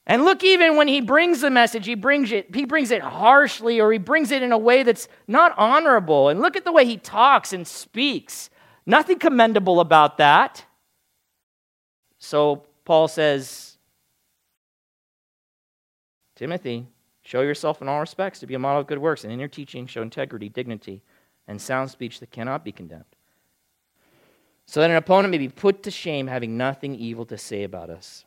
[0.07, 3.80] And look, even when he brings the message, he brings it, he brings it harshly
[3.80, 6.30] or he brings it in a way that's not honorable.
[6.30, 8.49] And look at the way he talks and speaks.
[8.88, 10.66] Nothing commendable about that.
[12.18, 13.78] So Paul says,
[16.36, 16.88] Timothy,
[17.32, 19.47] show yourself in all respects to be a model of good works, and in your
[19.47, 21.01] teaching, show integrity, dignity,
[21.47, 23.05] and sound speech that cannot be condemned.
[24.65, 27.89] So that an opponent may be put to shame, having nothing evil to say about
[27.89, 28.25] us.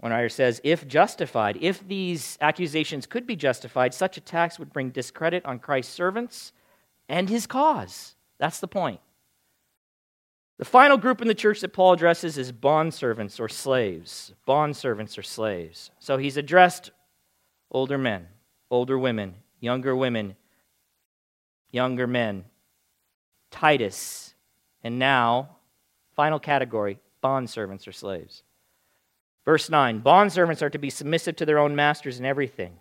[0.00, 4.90] One writer says, if justified, if these accusations could be justified, such attacks would bring
[4.90, 6.52] discredit on Christ's servants
[7.08, 8.16] and his cause.
[8.38, 9.00] That's the point.
[10.58, 14.32] The final group in the church that Paul addresses is bondservants or slaves.
[14.46, 15.92] Bondservants or slaves.
[16.00, 16.90] So he's addressed
[17.70, 18.26] older men,
[18.70, 20.34] older women, younger women,
[21.70, 22.44] younger men,
[23.52, 24.34] Titus,
[24.82, 25.56] and now,
[26.16, 28.42] final category, bondservants or slaves.
[29.44, 32.74] Verse 9 Bondservants are to be submissive to their own masters in everything.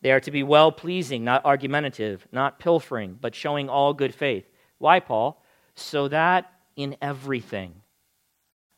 [0.00, 4.48] They are to be well pleasing, not argumentative, not pilfering, but showing all good faith.
[4.78, 5.42] Why, Paul?
[5.74, 7.82] So that in everything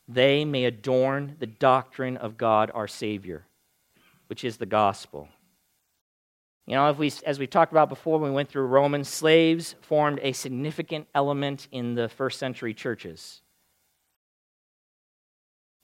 [0.08, 3.46] they may adorn the doctrine of God our Savior,
[4.28, 5.28] which is the gospel.
[6.66, 10.20] You know, we, as we talked about before when we went through Romans, slaves formed
[10.22, 13.40] a significant element in the first century churches.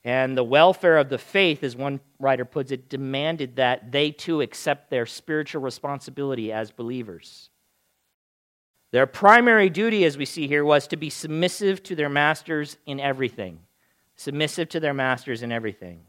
[0.04, 4.40] And the welfare of the faith, as one writer puts it, demanded that they too
[4.40, 7.50] accept their spiritual responsibility as believers.
[8.92, 13.00] Their primary duty, as we see here, was to be submissive to their masters in
[13.00, 13.60] everything.
[14.16, 16.02] Submissive to their masters in everything.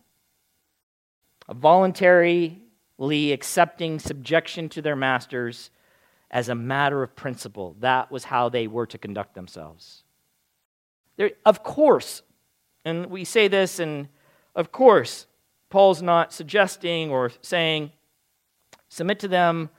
[1.49, 2.61] Voluntarily
[2.99, 5.71] accepting subjection to their masters
[6.29, 7.77] as a matter of principle.
[7.79, 10.03] That was how they were to conduct themselves.
[11.15, 12.21] There, of course,
[12.83, 14.09] and we say this, and
[14.55, 15.25] of course,
[15.69, 17.91] Paul's not suggesting or saying,
[18.89, 19.69] submit to them,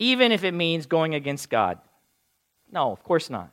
[0.00, 1.78] even if it means going against God.
[2.72, 3.52] No, of course not.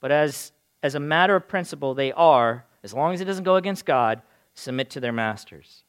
[0.00, 0.52] But as,
[0.82, 4.22] as a matter of principle, they are, as long as it doesn't go against God,
[4.54, 5.84] submit to their masters.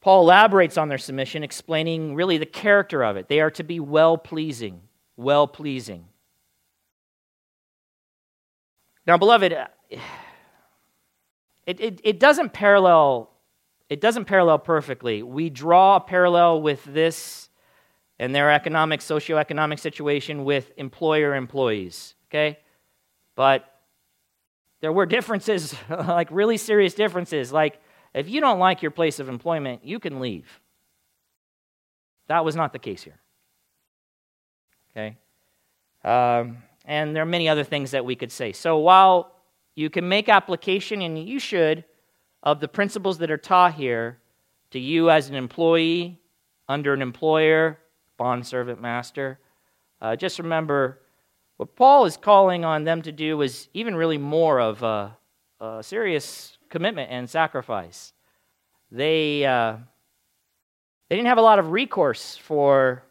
[0.00, 3.28] Paul elaborates on their submission, explaining really the character of it.
[3.28, 4.82] They are to be well pleasing,
[5.16, 6.06] well pleasing.
[9.06, 9.52] Now, beloved,
[11.66, 13.32] it, it, it doesn't parallel
[13.92, 15.22] it doesn't parallel perfectly.
[15.22, 17.50] We draw a parallel with this
[18.22, 22.60] and their economic, socioeconomic situation with employer employees, okay?
[23.34, 23.68] But
[24.80, 27.52] there were differences, like really serious differences.
[27.52, 27.80] Like,
[28.14, 30.60] if you don't like your place of employment, you can leave.
[32.28, 33.18] That was not the case here.
[34.92, 35.16] Okay?
[36.04, 38.52] Um, and there are many other things that we could say.
[38.52, 39.32] So while
[39.74, 41.84] you can make application, and you should,
[42.44, 44.18] of the principles that are taught here
[44.70, 46.20] to you as an employee,
[46.68, 47.80] under an employer,
[48.22, 49.40] bond servant master,
[50.00, 51.00] uh, just remember
[51.56, 55.18] what Paul is calling on them to do is even really more of a,
[55.60, 58.12] a serious commitment and sacrifice.
[58.92, 59.78] They, uh,
[61.08, 63.02] they didn't have a lot of recourse for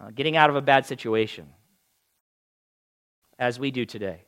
[0.00, 1.48] uh, getting out of a bad situation
[3.40, 4.22] as we do today.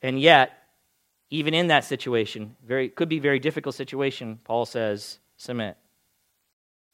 [0.00, 0.50] And yet,
[1.28, 5.76] even in that situation, very could be very difficult situation, Paul says, submit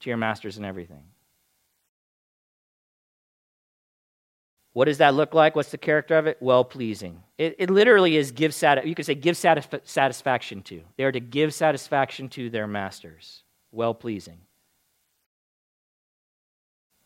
[0.01, 1.05] to your masters and everything.
[4.73, 5.57] What does that look like?
[5.57, 6.39] What's the character of it?
[6.41, 7.23] Well pleasing.
[7.39, 10.83] It, it literally is give sati- you could say give satisf- satisfaction to.
[10.97, 13.43] They are to give satisfaction to their masters.
[13.73, 14.39] Well pleasing.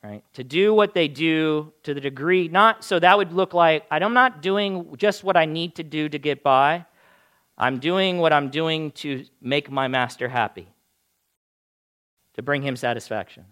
[0.02, 0.22] right?
[0.34, 4.12] To do what they do to the degree, not so that would look like I'm
[4.12, 6.84] not doing just what I need to do to get by.
[7.56, 10.68] I'm doing what I'm doing to make my master happy,
[12.34, 13.46] to bring him satisfaction.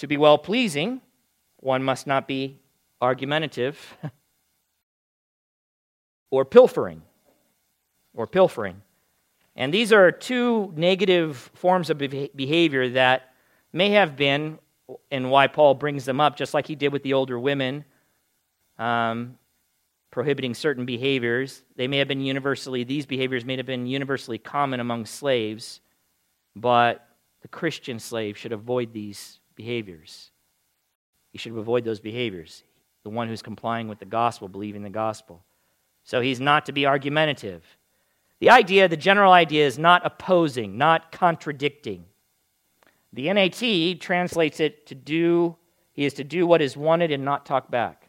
[0.00, 1.02] To be well pleasing,
[1.58, 2.58] one must not be
[3.02, 3.98] argumentative
[6.30, 7.02] or pilfering
[8.14, 8.80] or pilfering.
[9.54, 13.34] And these are two negative forms of behavior that
[13.74, 14.58] may have been,
[15.10, 17.84] and why Paul brings them up, just like he did with the older women,
[18.78, 19.36] um,
[20.10, 21.62] prohibiting certain behaviors.
[21.76, 25.82] They may have been universally, these behaviors may have been universally common among slaves,
[26.56, 27.06] but
[27.42, 30.30] the Christian slave should avoid these behaviors.
[31.32, 32.64] He should avoid those behaviors.
[33.02, 35.44] The one who's complying with the gospel, believing the gospel.
[36.02, 37.62] So he's not to be argumentative.
[38.40, 42.06] The idea, the general idea, is not opposing, not contradicting.
[43.12, 45.56] The NET translates it to do,
[45.92, 48.08] he is to do what is wanted and not talk back.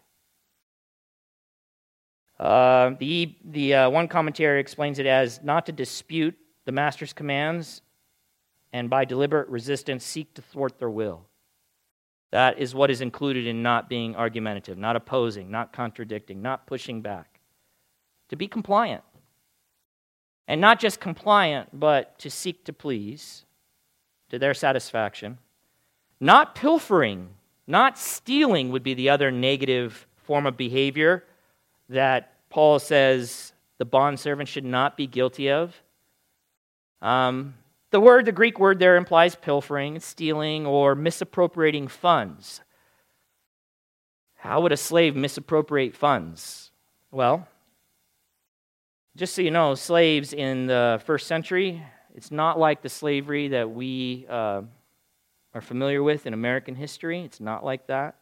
[2.39, 6.35] Uh, the the uh, one commentary explains it as not to dispute
[6.65, 7.81] the master's commands
[8.73, 11.25] and by deliberate resistance seek to thwart their will.
[12.31, 17.01] That is what is included in not being argumentative, not opposing, not contradicting, not pushing
[17.01, 17.39] back.
[18.29, 19.03] To be compliant.
[20.47, 23.45] And not just compliant, but to seek to please,
[24.29, 25.37] to their satisfaction.
[26.19, 27.29] Not pilfering,
[27.67, 31.25] not stealing would be the other negative form of behavior
[31.89, 35.75] that Paul says the bondservant should not be guilty of.
[37.01, 37.55] Um,
[37.91, 42.61] the word, the Greek word there implies pilfering, stealing, or misappropriating funds.
[44.35, 46.71] How would a slave misappropriate funds?
[47.11, 47.47] Well,
[49.15, 51.83] just so you know, slaves in the first century,
[52.15, 54.61] it's not like the slavery that we uh,
[55.53, 57.21] are familiar with in American history.
[57.21, 58.15] It's not like that.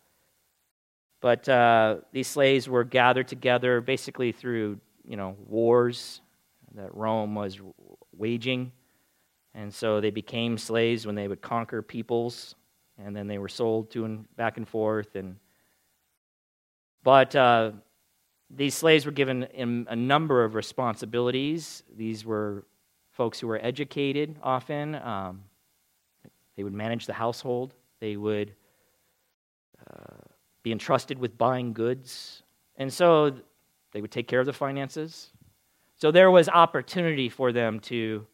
[1.22, 6.22] But uh, these slaves were gathered together basically through, you know, wars
[6.76, 7.60] that Rome was
[8.18, 8.72] waging.
[9.56, 12.56] And so they became slaves when they would conquer peoples,
[13.04, 15.16] and then they were sold to and back and forth.
[15.16, 15.38] And
[17.04, 17.72] but uh,
[18.50, 19.48] these slaves were given
[19.90, 21.84] a number of responsibilities.
[21.96, 22.66] These were
[23.12, 24.96] folks who were educated often.
[24.96, 25.44] Um,
[26.56, 27.74] they would manage the household.
[28.00, 28.54] They would
[29.90, 30.18] uh,
[30.64, 32.44] be entrusted with buying goods.
[32.76, 33.34] And so
[33.92, 35.32] they would take care of the finances.
[35.96, 38.26] So there was opportunity for them to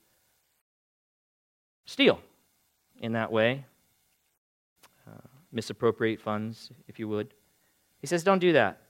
[1.85, 2.19] steal
[2.99, 3.65] in that way,
[5.07, 7.33] uh, misappropriate funds, if you would.
[7.99, 8.81] He says, don't do that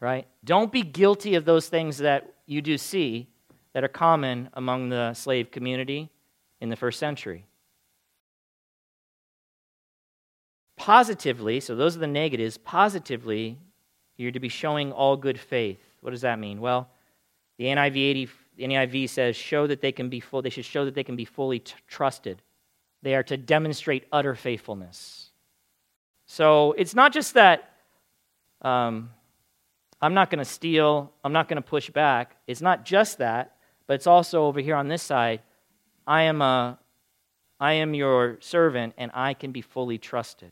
[0.00, 0.26] right?
[0.44, 3.28] Don't be guilty of those things that you do see
[3.72, 6.10] that are common among the slave community
[6.60, 7.44] in the first century.
[10.76, 13.58] Positively, so those are the negatives, positively,
[14.16, 15.80] you're to be showing all good faith.
[16.00, 16.60] What does that mean?
[16.60, 16.88] Well,
[17.58, 18.28] the NIV, 80,
[18.58, 21.14] the NIV says show that they can be full, they should show that they can
[21.14, 22.42] be fully t- trusted.
[23.02, 25.30] They are to demonstrate utter faithfulness.
[26.26, 27.70] So it's not just that
[28.60, 29.10] um,
[30.02, 31.12] I'm not going to steal.
[31.22, 32.36] I'm not going to push back.
[32.48, 33.56] It's not just that,
[33.86, 35.40] but it's also over here on this side.
[36.04, 36.80] I am, a,
[37.60, 40.50] I am your servant, and I can be fully trusted.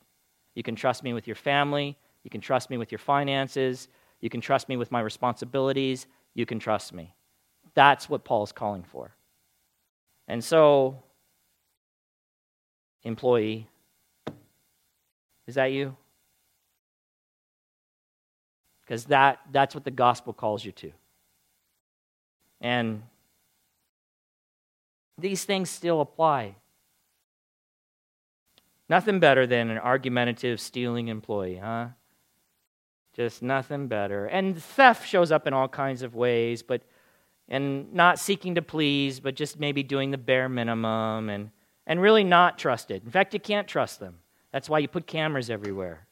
[0.54, 1.98] You can trust me with your family.
[2.22, 3.88] You can trust me with your finances.
[4.20, 6.06] You can trust me with my responsibilities.
[6.34, 7.12] You can trust me.
[7.76, 9.14] That's what Paul's calling for.
[10.26, 11.04] And so,
[13.04, 13.68] employee,
[15.46, 15.96] is that you?
[18.86, 20.92] because that, that's what the gospel calls you to.
[22.60, 23.02] And
[25.18, 26.54] these things still apply.
[28.88, 31.88] Nothing better than an argumentative, stealing employee, huh?
[33.14, 34.26] Just nothing better.
[34.26, 36.82] And theft shows up in all kinds of ways, but
[37.48, 41.50] and not seeking to please, but just maybe doing the bare minimum and,
[41.86, 43.04] and really not trusted.
[43.04, 44.18] In fact, you can't trust them.
[44.52, 46.06] That's why you put cameras everywhere.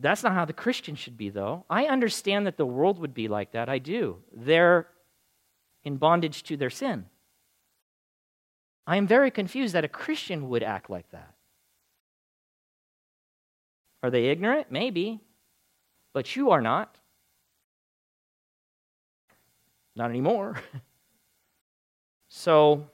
[0.00, 1.64] That's not how the Christian should be, though.
[1.70, 3.68] I understand that the world would be like that.
[3.68, 4.18] I do.
[4.34, 4.86] They're
[5.82, 7.06] in bondage to their sin.
[8.86, 11.34] I am very confused that a Christian would act like that.
[14.02, 14.70] Are they ignorant?
[14.70, 15.22] Maybe.
[16.14, 16.96] But you are not.
[19.94, 20.60] Not anymore.
[22.28, 22.86] so,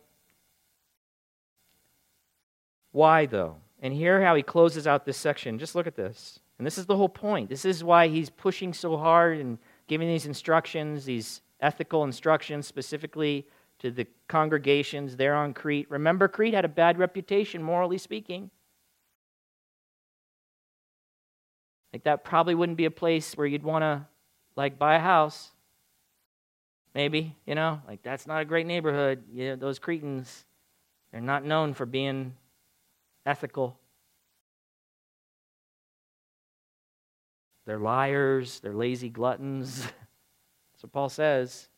[2.91, 3.57] why though?
[3.81, 5.59] And here how he closes out this section.
[5.59, 6.41] Just look at this.
[6.59, 7.49] And this is the whole point.
[7.49, 13.47] This is why he's pushing so hard and giving these instructions, these ethical instructions specifically
[13.79, 15.91] to the congregations there on Crete.
[15.91, 18.51] Remember, Crete had a bad reputation, morally speaking.
[21.93, 24.07] Like, that probably wouldn't be a place where you'd want to,
[24.57, 25.51] like, buy a house.
[26.95, 29.23] Maybe, you know, like, that's not a great neighborhood.
[29.33, 30.45] You know, those Cretans,
[31.13, 32.35] they're not known for being
[33.27, 33.79] ethical.
[37.67, 39.83] They're liars, they're lazy gluttons.
[40.73, 41.69] That's what Paul says.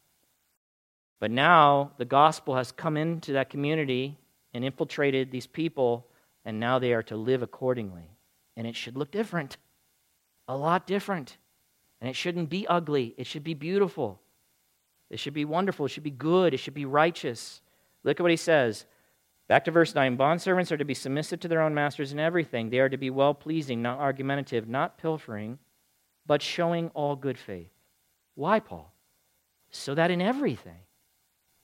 [1.20, 4.18] But now the gospel has come into that community
[4.54, 6.06] and infiltrated these people,
[6.44, 8.16] and now they are to live accordingly.
[8.56, 9.56] And it should look different,
[10.52, 11.36] a lot different.
[12.00, 14.20] And it shouldn't be ugly, it should be beautiful.
[15.10, 17.60] It should be wonderful, it should be good, it should be righteous.
[18.02, 18.86] Look at what he says.
[19.46, 22.70] Back to verse 9 Bondservants are to be submissive to their own masters in everything.
[22.70, 25.58] They are to be well pleasing, not argumentative, not pilfering
[26.26, 27.70] but showing all good faith.
[28.34, 28.92] Why, Paul?
[29.70, 30.78] So that in everything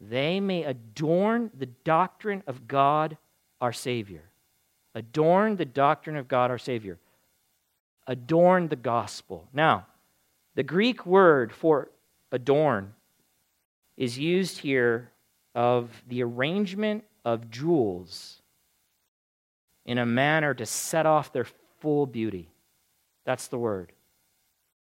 [0.01, 3.17] they may adorn the doctrine of God
[3.61, 4.23] our Savior.
[4.95, 6.99] Adorn the doctrine of God our Savior.
[8.09, 9.47] Adorn the gospel.
[9.53, 9.87] Now,
[10.55, 11.91] the Greek word for
[12.33, 12.95] adorn
[13.97, 15.13] is used here
[15.55, 18.43] of the arrangement of jewels
[19.85, 21.47] in a manner to set off their
[21.81, 22.51] full beauty.
[23.25, 23.93] That's the word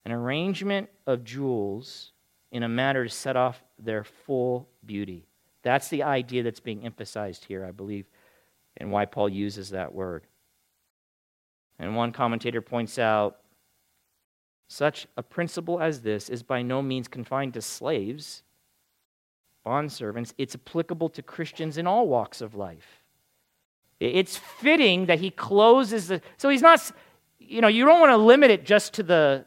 [0.05, 2.13] an arrangement of jewels
[2.51, 5.27] in a manner to set off their full beauty.
[5.63, 8.07] That's the idea that's being emphasized here, I believe,
[8.79, 10.27] and why Paul uses that word.
[11.79, 13.39] And one commentator points out
[14.69, 18.43] such a principle as this is by no means confined to slaves,
[19.67, 20.33] bondservants.
[20.39, 23.03] It's applicable to Christians in all walks of life.
[24.01, 26.21] It's fitting that he closes the.
[26.37, 26.93] So he's not,
[27.39, 29.45] you know, you don't want to limit it just to the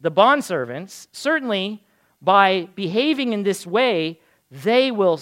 [0.00, 1.82] the bondservants, certainly
[2.20, 5.18] by behaving in this way, they will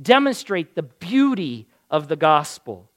[0.00, 2.88] demonstrate the beauty of the gospel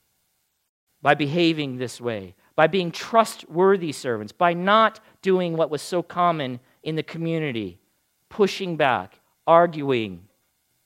[1.02, 6.60] by behaving this way, by being trustworthy servants, by not doing what was so common
[6.82, 7.78] in the community
[8.28, 10.26] pushing back, arguing,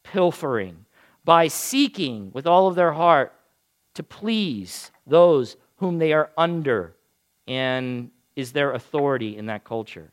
[0.02, 0.84] pilfering,
[1.24, 3.32] by seeking with all of their heart
[3.94, 6.94] to please those whom they are under
[7.46, 10.12] and is their authority in that culture.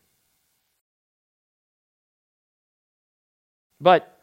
[3.82, 4.18] But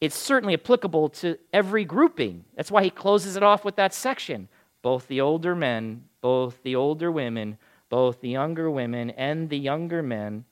[0.00, 2.46] it's certainly applicable to every grouping.
[2.56, 4.48] That's why he closes it off with that section.
[4.80, 7.58] Both the older men, both the older women,
[7.88, 10.44] both the younger women and the younger men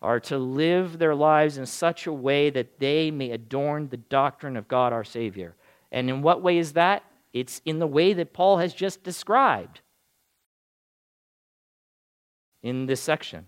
[0.00, 4.56] are to live their lives in such a way that they may adorn the doctrine
[4.56, 5.54] of God our Savior.
[5.90, 7.02] And in what way is that?
[7.32, 9.80] It's in the way that Paul has just described
[12.62, 13.46] in this section.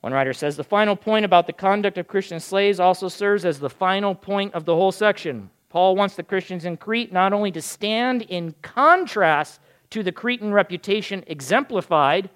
[0.00, 3.58] One writer says the final point about the conduct of Christian slaves also serves as
[3.58, 5.50] the final point of the whole section.
[5.74, 9.58] Paul wants the Christians in Crete not only to stand in contrast
[9.90, 12.30] to the Cretan reputation exemplified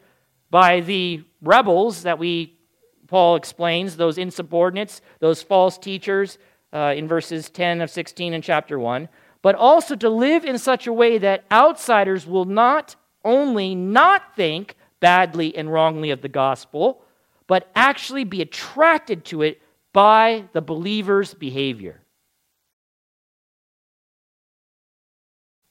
[0.50, 2.58] by the rebels that we
[3.06, 6.36] Paul explains, those insubordinates, those false teachers
[6.72, 9.08] uh, in verses 10 of 16 in chapter 1,
[9.40, 14.74] but also to live in such a way that outsiders will not only not think
[14.98, 17.04] badly and wrongly of the gospel,
[17.46, 19.62] but actually be attracted to it
[19.92, 22.02] by the believer's behavior.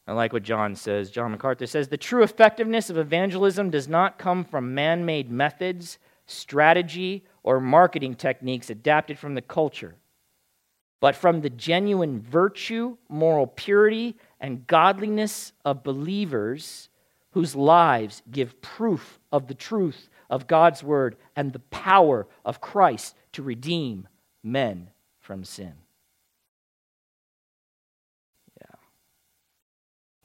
[0.08, 1.12] I like what John says.
[1.12, 5.98] John MacArthur says the true effectiveness of evangelism does not come from man made methods,
[6.26, 9.96] strategy, or marketing techniques adapted from the culture,
[11.02, 16.90] but from the genuine virtue, moral purity, and godliness of believers
[17.32, 23.16] whose lives give proof of the truth of God's word and the power of Christ
[23.34, 24.08] to redeem
[24.42, 24.90] men
[25.20, 25.74] from sin.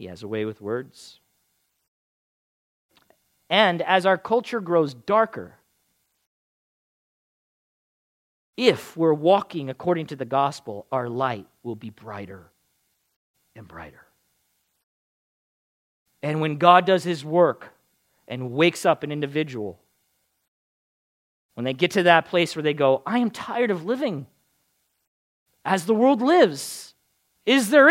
[0.02, 1.20] He has a way with words.
[3.48, 5.54] And as our culture grows darker,
[8.56, 12.50] if we're walking according to the gospel, our light will be brighter
[13.54, 14.04] and brighter.
[16.20, 17.72] And when God does his work
[18.26, 19.78] and wakes up an individual,
[21.54, 24.26] when they get to that place where they go, I am tired of living
[25.64, 26.94] as the world lives.
[27.46, 27.88] Is there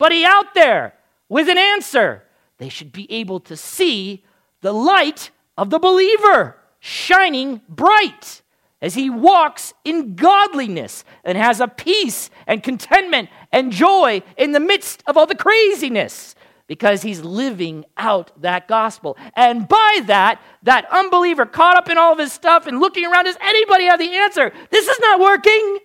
[0.00, 0.94] anybody out there
[1.28, 2.24] with an answer?
[2.58, 4.24] They should be able to see
[4.60, 8.42] the light of the believer shining bright
[8.80, 14.60] as he walks in godliness and has a peace and contentment and joy in the
[14.60, 16.34] midst of all the craziness.
[16.66, 19.18] because he's living out that gospel.
[19.36, 23.26] And by that, that unbeliever caught up in all of his stuff and looking around,
[23.26, 24.50] does anybody have the answer?
[24.70, 25.78] This is not working.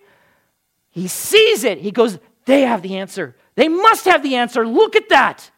[0.88, 1.78] He sees it.
[1.78, 3.36] He goes, They have the answer.
[3.60, 4.66] They must have the answer.
[4.66, 5.50] Look at that.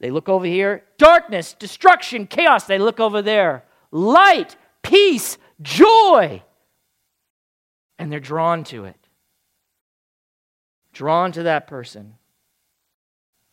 [0.00, 2.64] They look over here darkness, destruction, chaos.
[2.64, 6.42] They look over there light, peace, joy.
[7.98, 9.08] And they're drawn to it.
[10.92, 12.14] Drawn to that person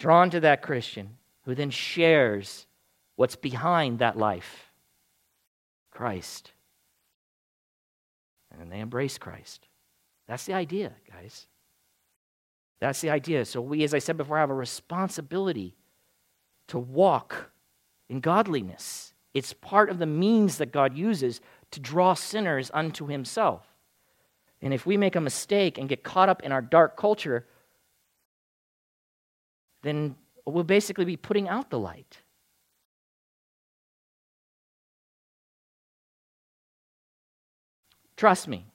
[0.03, 1.15] drawn to that Christian
[1.45, 2.67] who then shares
[3.15, 4.69] what's behind that life
[5.91, 6.51] Christ.
[8.51, 9.67] And then they embrace Christ.
[10.27, 11.47] That's the idea, guys.
[12.84, 13.45] That's the idea.
[13.45, 15.73] So, we, as I said before, have a responsibility
[16.67, 17.49] to walk
[18.09, 19.13] in godliness.
[19.34, 21.39] It's part of the means that God uses
[21.71, 23.65] to draw sinners unto Himself.
[24.61, 27.47] And if we make a mistake and get caught up in our dark culture,
[29.81, 32.17] then we'll basically be putting out the light.
[38.17, 38.72] Trust me.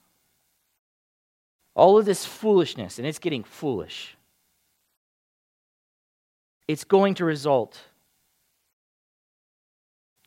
[1.78, 4.16] All of this foolishness, and it's getting foolish,
[6.66, 7.80] it's going to result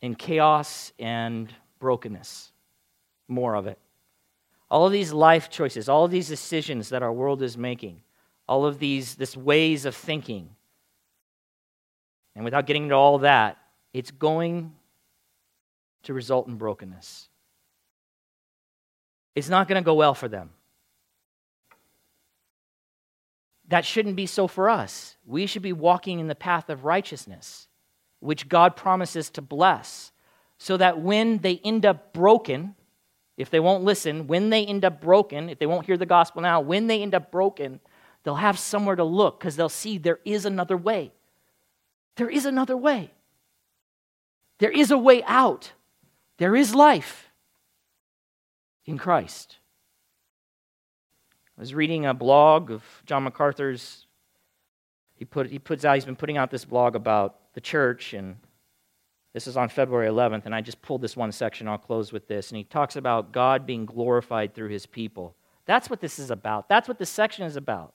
[0.00, 2.52] in chaos and brokenness.
[3.28, 3.78] More of it.
[4.70, 8.00] All of these life choices, all of these decisions that our world is making,
[8.48, 10.48] all of these this ways of thinking,
[12.34, 13.58] and without getting into all that,
[13.92, 14.72] it's going
[16.04, 17.28] to result in brokenness.
[19.34, 20.48] It's not going to go well for them.
[23.72, 25.16] That shouldn't be so for us.
[25.24, 27.68] We should be walking in the path of righteousness,
[28.20, 30.12] which God promises to bless,
[30.58, 32.74] so that when they end up broken,
[33.38, 36.42] if they won't listen, when they end up broken, if they won't hear the gospel
[36.42, 37.80] now, when they end up broken,
[38.24, 41.10] they'll have somewhere to look because they'll see there is another way.
[42.16, 43.10] There is another way.
[44.58, 45.72] There is a way out.
[46.36, 47.30] There is life
[48.84, 49.56] in Christ.
[51.62, 54.08] I was reading a blog of John MacArthur's.
[55.14, 58.34] He, put, he puts out, he's been putting out this blog about the church, and
[59.32, 61.68] this is on February 11th, and I just pulled this one section.
[61.68, 62.50] I'll close with this.
[62.50, 65.36] And he talks about God being glorified through his people.
[65.64, 66.68] That's what this is about.
[66.68, 67.94] That's what this section is about.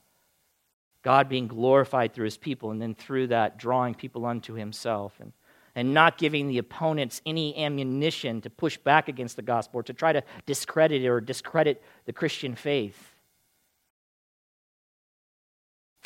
[1.04, 5.34] God being glorified through his people, and then through that, drawing people unto himself, and,
[5.76, 9.94] and not giving the opponents any ammunition to push back against the gospel or to
[9.94, 13.16] try to discredit it or discredit the Christian faith.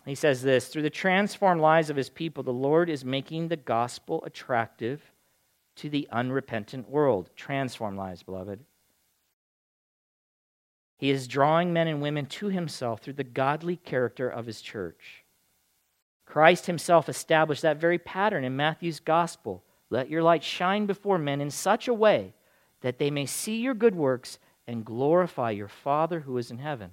[0.05, 3.57] He says this through the transformed lives of his people, the Lord is making the
[3.57, 5.11] gospel attractive
[5.75, 7.29] to the unrepentant world.
[7.35, 8.59] Transformed lives, beloved.
[10.97, 15.23] He is drawing men and women to himself through the godly character of his church.
[16.25, 19.63] Christ himself established that very pattern in Matthew's gospel.
[19.89, 22.33] Let your light shine before men in such a way
[22.81, 26.91] that they may see your good works and glorify your Father who is in heaven.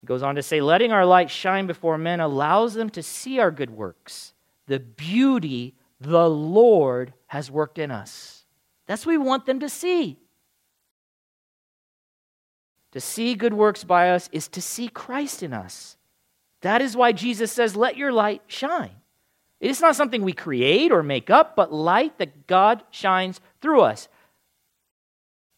[0.00, 3.38] He goes on to say, letting our light shine before men allows them to see
[3.38, 4.32] our good works,
[4.66, 8.44] the beauty the Lord has worked in us.
[8.86, 10.18] That's what we want them to see.
[12.92, 15.96] To see good works by us is to see Christ in us.
[16.62, 18.96] That is why Jesus says, Let your light shine.
[19.60, 24.08] It's not something we create or make up, but light that God shines through us.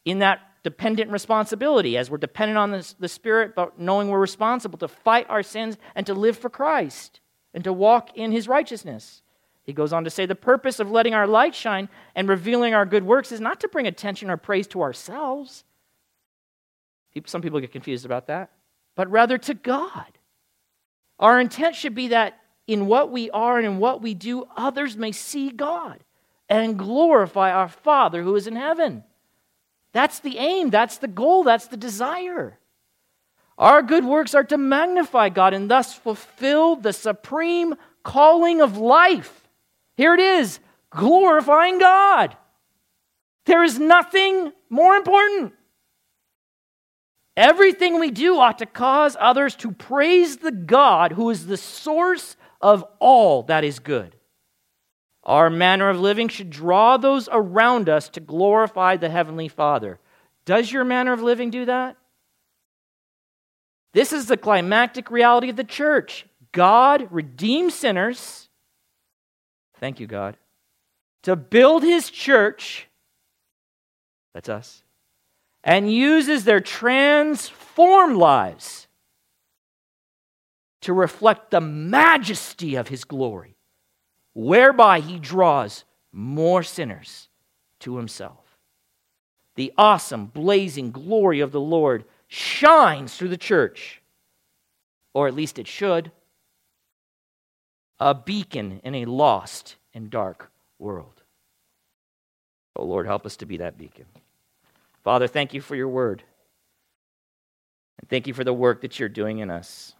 [0.04, 4.78] In that dependent responsibility, as we're dependent on the, the Spirit, but knowing we're responsible
[4.78, 7.20] to fight our sins and to live for Christ
[7.54, 9.22] and to walk in His righteousness.
[9.62, 12.86] He goes on to say the purpose of letting our light shine and revealing our
[12.86, 15.64] good works is not to bring attention or praise to ourselves,
[17.26, 18.50] some people get confused about that,
[18.94, 20.18] but rather to God.
[21.18, 24.96] Our intent should be that in what we are and in what we do, others
[24.96, 26.02] may see God
[26.48, 29.04] and glorify our Father who is in heaven.
[29.92, 32.58] That's the aim, that's the goal, that's the desire.
[33.58, 39.48] Our good works are to magnify God and thus fulfill the supreme calling of life.
[39.96, 40.60] Here it is
[40.90, 42.36] glorifying God.
[43.46, 45.52] There is nothing more important.
[47.36, 52.36] Everything we do ought to cause others to praise the God who is the source
[52.60, 54.16] of all that is good.
[55.24, 59.98] Our manner of living should draw those around us to glorify the Heavenly Father.
[60.44, 61.96] Does your manner of living do that?
[63.92, 66.26] This is the climactic reality of the church.
[66.52, 68.48] God redeems sinners.
[69.78, 70.36] Thank you, God.
[71.24, 72.86] To build his church.
[74.32, 74.82] That's us
[75.62, 78.88] and uses their transformed lives
[80.82, 83.56] to reflect the majesty of his glory,
[84.32, 87.28] whereby he draws more sinners
[87.80, 88.58] to himself.
[89.56, 94.00] The awesome, blazing glory of the Lord shines through the church,
[95.12, 96.12] or at least it should,
[97.98, 101.22] a beacon in a lost and dark world.
[102.76, 104.06] Oh Lord, help us to be that beacon.
[105.02, 106.22] Father, thank you for your word.
[107.98, 109.94] And thank you for the work that you're doing in us.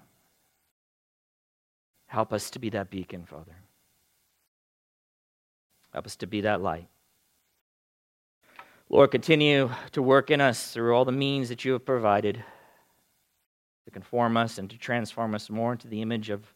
[2.07, 3.59] Help us to be that beacon, Father.
[5.93, 6.88] Help us to be that light.
[8.88, 12.45] Lord, continue to work in us through all the means that you have provided
[13.84, 16.53] to conform us and to transform us more into the image of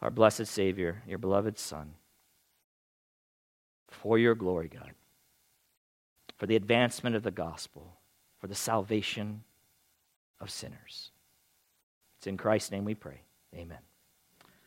[0.00, 1.94] our blessed Savior, your beloved Son.
[3.88, 4.92] For your glory, God.
[6.36, 7.98] For the advancement of the gospel.
[8.40, 9.42] For the salvation
[10.40, 11.10] of sinners.
[12.18, 13.22] It's in Christ's name we pray.
[13.54, 13.78] Amen.